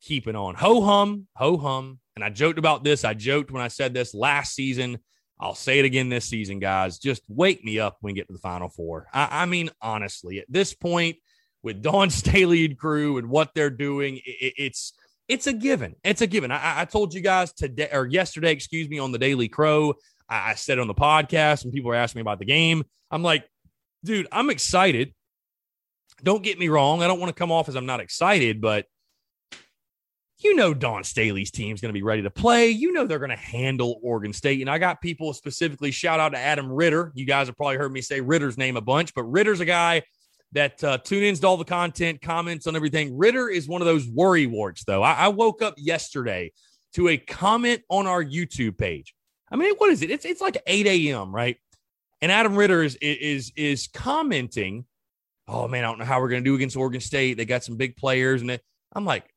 keeping 0.00 0.36
on. 0.36 0.54
Ho 0.54 0.80
hum, 0.80 1.26
ho 1.36 1.58
hum. 1.58 1.98
And 2.16 2.24
I 2.24 2.30
joked 2.30 2.58
about 2.58 2.82
this. 2.82 3.04
I 3.04 3.12
joked 3.12 3.50
when 3.50 3.60
I 3.60 3.68
said 3.68 3.92
this 3.92 4.14
last 4.14 4.54
season. 4.54 5.00
I'll 5.38 5.54
say 5.54 5.78
it 5.78 5.84
again 5.84 6.08
this 6.08 6.24
season, 6.24 6.60
guys. 6.60 6.98
Just 6.98 7.20
wake 7.28 7.62
me 7.62 7.78
up 7.78 7.98
when 8.00 8.14
we 8.14 8.18
get 8.18 8.26
to 8.28 8.32
the 8.32 8.38
Final 8.38 8.70
Four. 8.70 9.06
I, 9.12 9.42
I 9.42 9.44
mean, 9.44 9.68
honestly, 9.82 10.38
at 10.38 10.46
this 10.48 10.72
point, 10.72 11.18
with 11.62 11.82
Dawn 11.82 12.10
Staley 12.10 12.64
and 12.64 12.78
crew 12.78 13.18
and 13.18 13.28
what 13.28 13.50
they're 13.54 13.70
doing, 13.70 14.16
it, 14.24 14.54
it's 14.56 14.92
it's 15.28 15.46
a 15.46 15.52
given. 15.52 15.94
It's 16.02 16.22
a 16.22 16.26
given. 16.26 16.50
I, 16.50 16.80
I, 16.80 16.84
told 16.86 17.14
you 17.14 17.20
guys 17.20 17.52
today 17.52 17.88
or 17.92 18.04
yesterday, 18.04 18.50
excuse 18.50 18.88
me, 18.88 18.98
on 18.98 19.12
the 19.12 19.18
Daily 19.18 19.46
Crow. 19.46 19.94
I, 20.28 20.50
I 20.50 20.54
said 20.54 20.80
on 20.80 20.88
the 20.88 20.94
podcast 20.94 21.64
when 21.64 21.72
people 21.72 21.88
were 21.88 21.94
asking 21.94 22.18
me 22.18 22.22
about 22.22 22.40
the 22.40 22.44
game. 22.44 22.82
I'm 23.12 23.22
like, 23.22 23.48
dude, 24.04 24.26
I'm 24.32 24.50
excited. 24.50 25.14
Don't 26.24 26.42
get 26.42 26.58
me 26.58 26.68
wrong. 26.68 27.02
I 27.02 27.06
don't 27.06 27.20
want 27.20 27.30
to 27.30 27.38
come 27.38 27.52
off 27.52 27.68
as 27.68 27.76
I'm 27.76 27.86
not 27.86 28.00
excited, 28.00 28.60
but 28.60 28.86
you 30.42 30.56
know 30.56 30.74
Dawn 30.74 31.04
Staley's 31.04 31.50
team 31.50 31.74
is 31.74 31.80
going 31.80 31.90
to 31.90 31.98
be 31.98 32.02
ready 32.02 32.22
to 32.22 32.30
play. 32.30 32.70
You 32.70 32.92
know 32.92 33.06
they're 33.06 33.18
going 33.18 33.30
to 33.30 33.36
handle 33.36 34.00
Oregon 34.02 34.32
State. 34.32 34.60
And 34.60 34.70
I 34.70 34.78
got 34.78 35.00
people 35.00 35.32
specifically 35.32 35.90
shout 35.90 36.18
out 36.18 36.30
to 36.30 36.38
Adam 36.38 36.70
Ritter. 36.70 37.12
You 37.14 37.24
guys 37.24 37.46
have 37.46 37.56
probably 37.56 37.76
heard 37.76 37.92
me 37.92 38.00
say 38.00 38.20
Ritter's 38.20 38.58
name 38.58 38.76
a 38.76 38.80
bunch, 38.80 39.14
but 39.14 39.24
Ritter's 39.24 39.60
a 39.60 39.64
guy 39.64 40.02
that 40.52 40.82
uh, 40.82 40.98
tune 40.98 41.22
ins 41.22 41.40
to 41.40 41.46
all 41.46 41.56
the 41.56 41.64
content, 41.64 42.20
comments 42.20 42.66
on 42.66 42.74
everything. 42.74 43.16
Ritter 43.16 43.48
is 43.48 43.68
one 43.68 43.80
of 43.80 43.86
those 43.86 44.08
worry 44.08 44.46
warts, 44.46 44.84
though. 44.84 45.02
I, 45.02 45.12
I 45.12 45.28
woke 45.28 45.62
up 45.62 45.74
yesterday 45.76 46.52
to 46.94 47.08
a 47.08 47.16
comment 47.16 47.82
on 47.88 48.06
our 48.06 48.24
YouTube 48.24 48.76
page. 48.76 49.14
I 49.50 49.56
mean, 49.56 49.74
what 49.76 49.90
is 49.90 50.02
it? 50.02 50.10
It's 50.10 50.24
it's 50.24 50.40
like 50.40 50.60
8 50.66 50.86
a.m., 50.86 51.34
right? 51.34 51.56
And 52.20 52.30
Adam 52.30 52.56
Ritter 52.56 52.82
is 52.82 52.96
is 53.00 53.52
is 53.56 53.88
commenting, 53.88 54.84
"Oh 55.48 55.68
man, 55.68 55.84
I 55.84 55.88
don't 55.88 55.98
know 55.98 56.04
how 56.04 56.20
we're 56.20 56.28
going 56.28 56.44
to 56.44 56.48
do 56.48 56.54
against 56.54 56.76
Oregon 56.76 57.00
State. 57.00 57.36
They 57.36 57.44
got 57.44 57.64
some 57.64 57.76
big 57.76 57.96
players." 57.96 58.42
And 58.42 58.60
I'm 58.92 59.04
like, 59.04 59.32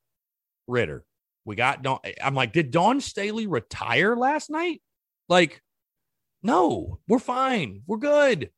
Ritter, 0.67 1.05
we 1.45 1.55
got 1.55 1.81
Dawn. 1.81 1.99
I'm 2.21 2.35
like, 2.35 2.53
did 2.53 2.71
Dawn 2.71 3.01
Staley 3.01 3.47
retire 3.47 4.15
last 4.15 4.49
night? 4.49 4.81
Like, 5.29 5.61
no, 6.41 6.99
we're 7.07 7.19
fine. 7.19 7.81
We're 7.87 7.97
good. 7.97 8.49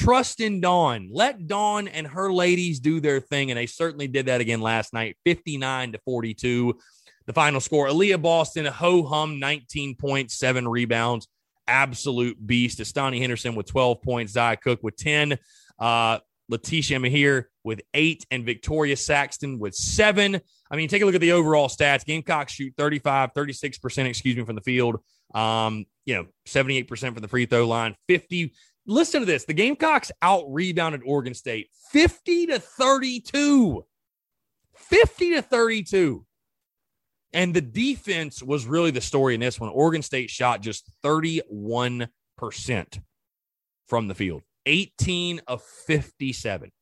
Trust 0.00 0.40
in 0.40 0.62
Dawn. 0.62 1.10
Let 1.12 1.46
Dawn 1.46 1.86
and 1.86 2.06
her 2.06 2.32
ladies 2.32 2.80
do 2.80 3.00
their 3.00 3.20
thing. 3.20 3.50
And 3.50 3.58
they 3.58 3.66
certainly 3.66 4.08
did 4.08 4.26
that 4.26 4.40
again 4.40 4.62
last 4.62 4.94
night, 4.94 5.18
59 5.26 5.92
to 5.92 5.98
42. 5.98 6.78
The 7.26 7.32
final 7.34 7.60
score 7.60 7.86
Aaliyah 7.86 8.22
Boston, 8.22 8.64
ho 8.64 9.02
hum, 9.02 9.38
19 9.38 9.96
points, 9.96 10.38
seven 10.38 10.66
rebounds. 10.66 11.28
Absolute 11.68 12.44
beast. 12.44 12.78
Destanni 12.78 13.20
Henderson 13.20 13.54
with 13.54 13.66
12 13.66 14.00
points. 14.00 14.32
Zia 14.32 14.56
Cooke 14.56 14.82
with 14.82 14.96
10. 14.96 15.36
Uh, 15.78 16.20
Laeticia 16.50 16.96
Amihere 16.96 17.44
with 17.62 17.82
eight, 17.92 18.24
and 18.30 18.44
Victoria 18.44 18.96
Saxton 18.96 19.58
with 19.58 19.74
seven. 19.74 20.40
I 20.70 20.76
mean, 20.76 20.88
take 20.88 21.02
a 21.02 21.04
look 21.04 21.14
at 21.14 21.20
the 21.20 21.32
overall 21.32 21.68
stats. 21.68 22.06
Gamecocks 22.06 22.54
shoot 22.54 22.72
35, 22.76 23.34
36%, 23.34 24.06
excuse 24.06 24.36
me, 24.36 24.44
from 24.44 24.56
the 24.56 24.62
field. 24.62 24.96
Um, 25.34 25.84
you 26.06 26.14
know, 26.14 26.26
78% 26.48 26.88
from 26.88 27.14
the 27.22 27.28
free 27.28 27.44
throw 27.44 27.68
line, 27.68 27.94
50. 28.08 28.52
Listen 28.90 29.20
to 29.20 29.26
this. 29.26 29.44
The 29.44 29.54
Gamecocks 29.54 30.10
out 30.20 30.52
rebounded 30.52 31.02
Oregon 31.06 31.32
State 31.32 31.68
50 31.92 32.46
to 32.46 32.58
32. 32.58 33.84
50 34.74 35.34
to 35.34 35.42
32. 35.42 36.26
And 37.32 37.54
the 37.54 37.60
defense 37.60 38.42
was 38.42 38.66
really 38.66 38.90
the 38.90 39.00
story 39.00 39.34
in 39.34 39.40
this 39.40 39.60
one. 39.60 39.70
Oregon 39.70 40.02
State 40.02 40.28
shot 40.28 40.60
just 40.60 40.90
31% 41.04 42.08
from 43.86 44.08
the 44.08 44.14
field. 44.16 44.42
18 44.66 45.40
of 45.46 45.62
57. 45.62 46.72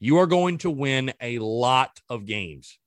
You 0.00 0.18
are 0.18 0.26
going 0.26 0.58
to 0.58 0.70
win 0.70 1.14
a 1.22 1.38
lot 1.38 1.98
of 2.10 2.26
games 2.26 2.78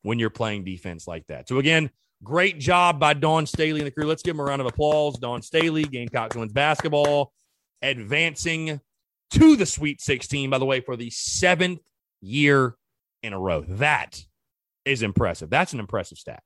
when 0.00 0.18
you're 0.18 0.30
playing 0.30 0.64
defense 0.64 1.06
like 1.06 1.26
that. 1.26 1.50
So, 1.50 1.58
again, 1.58 1.90
great 2.22 2.58
job 2.58 2.98
by 2.98 3.12
Dawn 3.12 3.44
Staley 3.44 3.80
and 3.80 3.86
the 3.86 3.90
crew. 3.90 4.06
Let's 4.06 4.22
give 4.22 4.36
them 4.36 4.40
a 4.40 4.48
round 4.48 4.62
of 4.62 4.66
applause. 4.66 5.18
Dawn 5.18 5.42
Staley, 5.42 5.84
Gamecocks 5.84 6.34
wins 6.34 6.54
basketball, 6.54 7.34
advancing 7.82 8.80
to 9.32 9.56
the 9.56 9.66
Sweet 9.66 10.00
16, 10.00 10.50
by 10.50 10.58
the 10.58 10.64
way, 10.64 10.80
for 10.80 10.96
the 10.96 11.10
seventh 11.10 11.80
year 12.20 12.76
in 13.22 13.32
a 13.32 13.38
row. 13.38 13.64
That 13.66 14.22
is 14.84 15.02
impressive. 15.02 15.50
That's 15.50 15.72
an 15.72 15.80
impressive 15.80 16.18
stat. 16.18 16.42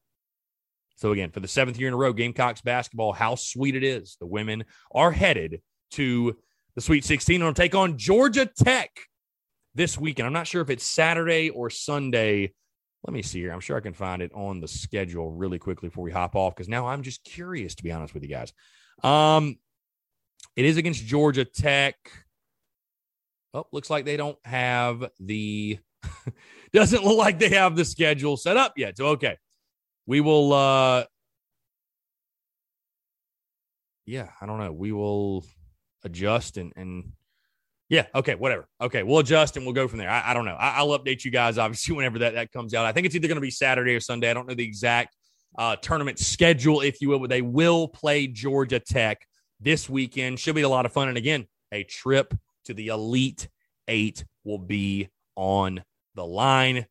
So, 0.97 1.13
again, 1.13 1.31
for 1.31 1.41
the 1.41 1.49
seventh 1.49 1.79
year 1.79 1.89
in 1.89 1.95
a 1.95 1.99
row, 1.99 2.13
Gamecocks 2.13 2.61
basketball, 2.61 3.13
how 3.13 3.37
sweet 3.37 3.77
it 3.77 3.85
is. 3.85 4.17
The 4.21 4.27
women 4.27 4.65
are 4.93 5.13
headed 5.13 5.61
to 5.93 6.37
the 6.75 6.81
Sweet 6.81 7.05
16 7.05 7.43
will 7.43 7.55
take 7.55 7.75
on 7.75 7.99
Georgia 7.99 8.47
Tech 8.47 8.91
this 9.75 9.99
weekend. 9.99 10.27
I'm 10.27 10.33
not 10.33 10.47
sure 10.47 10.63
if 10.63 10.71
it's 10.71 10.85
Saturday 10.85 11.51
or 11.51 11.71
Sunday. 11.71 12.53
Let 13.05 13.13
me 13.13 13.23
see 13.23 13.41
here. 13.41 13.53
I'm 13.53 13.61
sure 13.61 13.77
I 13.77 13.81
can 13.81 13.95
find 13.95 14.23
it 14.23 14.33
on 14.35 14.61
the 14.61 14.69
schedule 14.69 15.31
really 15.31 15.59
quickly 15.59 15.89
before 15.89 16.05
we 16.05 16.13
hop 16.13 16.37
off 16.37 16.55
because 16.55 16.69
now 16.69 16.87
I'm 16.87 17.03
just 17.03 17.25
curious, 17.25 17.75
to 17.77 17.83
be 17.83 17.93
honest 17.93 18.15
with 18.15 18.23
you 18.23 18.29
guys. 18.29 18.53
Um, 19.03 19.57
it 20.57 20.65
is 20.65 20.77
against 20.77 21.05
Georgia 21.05 21.45
Tech. 21.45 21.97
Oh, 23.55 23.67
looks 23.73 23.91
like 23.91 24.05
they 24.05 24.17
don't 24.17 24.39
have 24.45 25.09
the 25.21 25.79
doesn't 26.73 27.05
look 27.05 27.19
like 27.19 27.39
they 27.39 27.51
have 27.51 27.77
the 27.77 27.85
schedule 27.85 28.37
set 28.37 28.57
up 28.57 28.75
yet. 28.77 28.97
So 28.97 29.07
okay. 29.09 29.37
We 30.07 30.21
will 30.21 30.53
uh 30.53 31.05
yeah, 34.07 34.31
I 34.41 34.47
don't 34.47 34.59
know. 34.59 34.73
We 34.73 34.93
will 34.93 35.45
adjust 36.05 36.57
and 36.57 36.73
and 36.77 37.13
yeah, 37.89 38.07
okay, 38.15 38.35
whatever. 38.35 38.69
Okay, 38.81 39.03
we'll 39.03 39.21
adjust 39.21 39.57
and 39.57 39.65
we'll 39.65 39.75
go 39.75 39.89
from 39.89 39.99
there. 39.99 40.11
I, 40.11 40.31
I 40.31 40.35
don't 40.35 40.45
know. 40.45 40.57
I, 40.57 40.83
will 40.83 40.99
update 40.99 41.25
you 41.25 41.31
guys 41.31 41.57
obviously 41.57 41.95
whenever 41.97 42.19
that 42.19 42.35
that 42.35 42.53
comes 42.53 42.75
out. 42.75 42.85
I 42.85 42.93
think 42.93 43.07
it's 43.07 43.15
either 43.15 43.29
going 43.29 43.37
to 43.37 43.43
be 43.43 43.51
Saturday 43.51 43.95
or 43.95 44.01
Sunday. 44.01 44.31
I 44.31 44.35
don't 44.35 44.47
know 44.47 44.55
the 44.55 44.65
exact 44.65 45.17
uh, 45.57 45.77
tournament 45.77 46.19
schedule, 46.19 46.83
if 46.83 47.01
you 47.01 47.09
will, 47.09 47.19
but 47.19 47.31
they 47.31 47.43
will 47.43 47.89
play 47.89 48.27
Georgia 48.27 48.79
Tech 48.79 49.19
this 49.61 49.89
weekend. 49.89 50.39
Should 50.39 50.55
be 50.55 50.63
a 50.63 50.69
lot 50.69 50.87
of 50.87 50.93
fun. 50.93 51.09
And 51.09 51.17
again, 51.17 51.47
a 51.73 51.85
trip 51.85 52.35
to 52.65 52.75
the 52.75 52.89
Elite 52.89 53.49
Eight 53.89 54.25
will 54.45 54.59
be 54.59 55.09
on 55.37 55.83
the 56.15 56.25
line. 56.25 56.87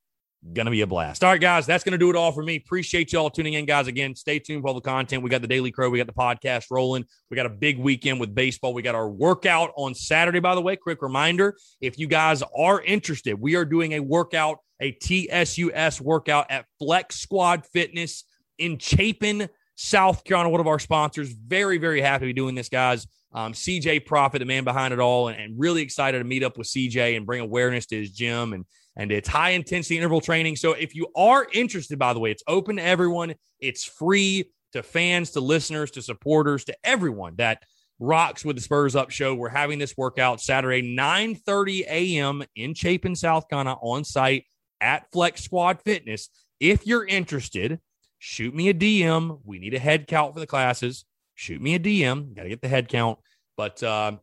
Gonna 0.54 0.72
be 0.72 0.82
a 0.82 0.88
blast. 0.88 1.24
All 1.24 1.32
right, 1.32 1.42
guys, 1.42 1.66
that's 1.66 1.84
gonna 1.84 1.98
do 1.98 2.10
it 2.10 2.16
all 2.16 2.32
for 2.32 2.44
me. 2.44 2.56
Appreciate 2.56 3.12
y'all 3.12 3.30
tuning 3.30 3.54
in, 3.54 3.66
guys. 3.66 3.88
Again, 3.88 4.16
stay 4.16 4.40
tuned 4.40 4.62
for 4.62 4.70
all 4.70 4.74
the 4.74 4.82
content. 4.82 5.24
We 5.24 5.30
got 5.30 5.42
the 5.42 5.48
Daily 5.48 5.72
Crow, 5.72 5.90
we 5.90 5.98
got 5.98 6.08
the 6.08 6.14
podcast 6.14 6.68
rolling. 6.72 7.06
We 7.30 7.36
got 7.36 7.46
a 7.48 7.50
big 7.50 7.80
weekend 7.80 8.20
with 8.20 8.34
baseball. 8.34 8.74
We 8.74 8.82
got 8.82 8.96
our 8.96 9.10
workout 9.10 9.72
on 9.76 9.94
Saturday, 9.94 10.40
by 10.40 10.56
the 10.56 10.62
way. 10.62 10.76
Quick 10.76 11.02
reminder 11.02 11.58
if 11.82 12.00
you 12.00 12.08
guys 12.08 12.44
are 12.58 12.82
interested, 12.82 13.40
we 13.40 13.56
are 13.56 13.66
doing 13.66 13.94
a 13.94 14.00
workout, 14.00 14.60
a 14.80 14.94
TSUS 14.94 16.00
workout 16.00 16.46
at 16.50 16.66
Flex 16.80 17.20
Squad 17.20 17.66
Fitness 17.66 18.24
in 18.58 18.78
Chapin, 18.78 19.50
South 19.78 20.24
Carolina, 20.24 20.50
one 20.50 20.60
of 20.60 20.68
our 20.68 20.80
sponsors. 20.80 21.32
Very, 21.32 21.78
very 21.78 22.02
happy 22.02 22.26
to 22.26 22.30
be 22.30 22.34
doing 22.34 22.56
this, 22.56 22.68
guys. 22.68 23.08
Um, 23.32 23.54
CJ 23.54 24.06
Profit, 24.06 24.40
the 24.40 24.46
man 24.46 24.64
behind 24.64 24.94
it 24.94 25.00
all, 25.00 25.28
and, 25.28 25.40
and 25.40 25.60
really 25.60 25.84
excited 25.84 26.18
to 26.18 26.24
meet 26.24 26.44
up 26.44 26.58
with 26.58 26.68
CJ 26.68 27.16
and 27.16 27.26
bring 27.26 27.42
awareness 27.42 27.86
to 27.88 27.96
his 27.98 28.12
gym 28.12 28.54
and 28.54 28.66
and 29.00 29.12
it's 29.12 29.30
high 29.30 29.52
intensity 29.52 29.96
interval 29.96 30.22
training. 30.22 30.56
So 30.56 30.74
if 30.74 30.96
you 30.96 31.08
are 31.16 31.48
interested, 31.54 32.00
by 32.00 32.14
the 32.14 32.20
way, 32.20 32.32
it's 32.32 32.42
open 32.48 32.78
to 32.78 32.84
everyone. 32.84 33.36
It's 33.60 33.84
free 33.86 34.52
to 34.74 34.82
fans, 34.82 35.30
to 35.32 35.40
listeners, 35.40 35.92
to 35.92 36.02
supporters, 36.02 36.66
to 36.66 36.76
everyone 36.84 37.36
that 37.38 37.62
rocks 38.00 38.44
with 38.44 38.56
the 38.56 38.62
Spurs 38.64 38.96
Up 38.96 39.12
show. 39.12 39.36
We're 39.36 39.50
having 39.50 39.78
this 39.78 39.96
workout 39.96 40.42
Saturday, 40.42 40.82
9 40.82 41.36
30 41.36 41.86
a.m. 41.88 42.44
in 42.56 42.74
Chapin, 42.74 43.16
South 43.16 43.48
Carolina, 43.48 43.78
on 43.82 44.04
site 44.04 44.46
at 44.82 45.06
Flex 45.12 45.44
Squad 45.44 45.80
Fitness. 45.86 46.30
If 46.60 46.88
you're 46.88 47.06
interested, 47.06 47.80
shoot 48.20 48.54
me 48.54 48.70
a 48.70 48.74
DM. 48.74 49.40
We 49.44 49.60
need 49.60 49.74
a 49.74 49.80
head 49.80 50.08
count 50.08 50.34
for 50.34 50.40
the 50.40 50.48
classes. 50.48 51.06
Shoot 51.36 51.62
me 51.62 51.76
a 51.76 51.80
DM. 51.80 52.36
Got 52.36 52.44
to 52.44 52.50
get 52.50 52.62
the 52.62 52.68
head 52.68 52.88
count. 52.88 53.20
But 53.56 53.82
uh, 53.84 54.18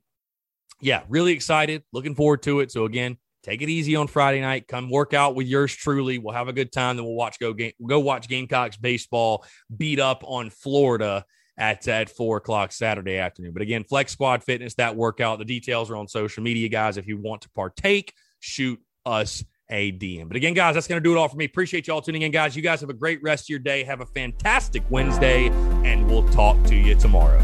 yeah, 0.81 1.03
really 1.09 1.33
excited. 1.33 1.83
Looking 1.93 2.15
forward 2.15 2.43
to 2.43 2.61
it. 2.61 2.71
So, 2.71 2.85
again, 2.85 3.17
take 3.43 3.63
it 3.63 3.69
easy 3.69 3.97
on 3.97 4.07
Friday 4.07 4.41
night. 4.41 4.69
Come 4.69 4.91
work 4.91 5.15
out 5.15 5.35
with 5.35 5.47
yours 5.47 5.75
truly. 5.75 6.19
We'll 6.19 6.35
have 6.35 6.49
a 6.49 6.53
good 6.53 6.73
time. 6.73 6.97
Then 6.97 7.05
we'll 7.05 7.15
watch 7.15 7.39
go 7.39 7.53
game, 7.53 7.73
go 7.87 8.01
watch 8.01 8.29
Gamecocks 8.29 8.77
baseball 8.77 9.45
beat 9.75 10.01
up 10.01 10.23
on 10.25 10.51
Florida 10.51 11.25
at, 11.57 11.87
at 11.87 12.11
four 12.11 12.39
o'clock 12.39 12.73
Saturday 12.73 13.19
afternoon. 13.19 13.53
But 13.53 13.63
again, 13.63 13.85
Flex 13.85 14.13
Squad 14.13 14.43
Fitness, 14.43 14.75
that 14.75 14.97
workout, 14.97 15.39
the 15.39 15.45
details 15.45 15.91
are 15.91 15.97
on 15.97 16.09
social 16.09 16.43
media, 16.43 16.69
guys. 16.69 16.97
If 16.97 17.07
you 17.07 17.19
want 17.19 17.43
to 17.43 17.51
partake, 17.51 18.13
shoot 18.41 18.81
us 19.07 19.45
a 19.71 19.93
DM. 19.93 20.29
But 20.29 20.37
again, 20.37 20.55
guys, 20.55 20.75
that's 20.75 20.87
going 20.87 21.03
to 21.03 21.05
do 21.05 21.15
it 21.15 21.19
all 21.19 21.29
for 21.29 21.37
me. 21.37 21.45
Appreciate 21.45 21.87
y'all 21.87 22.03
tuning 22.03 22.23
in, 22.23 22.31
guys. 22.31 22.55
You 22.55 22.63
guys 22.63 22.81
have 22.81 22.91
a 22.91 22.95
great 22.95 23.23
rest 23.23 23.45
of 23.45 23.49
your 23.51 23.59
day. 23.59 23.85
Have 23.85 24.01
a 24.01 24.07
fantastic 24.07 24.83
Wednesday, 24.91 25.49
and 25.85 26.07
we'll 26.07 26.29
talk 26.31 26.63
to 26.65 26.75
you 26.75 26.95
tomorrow. 26.95 27.43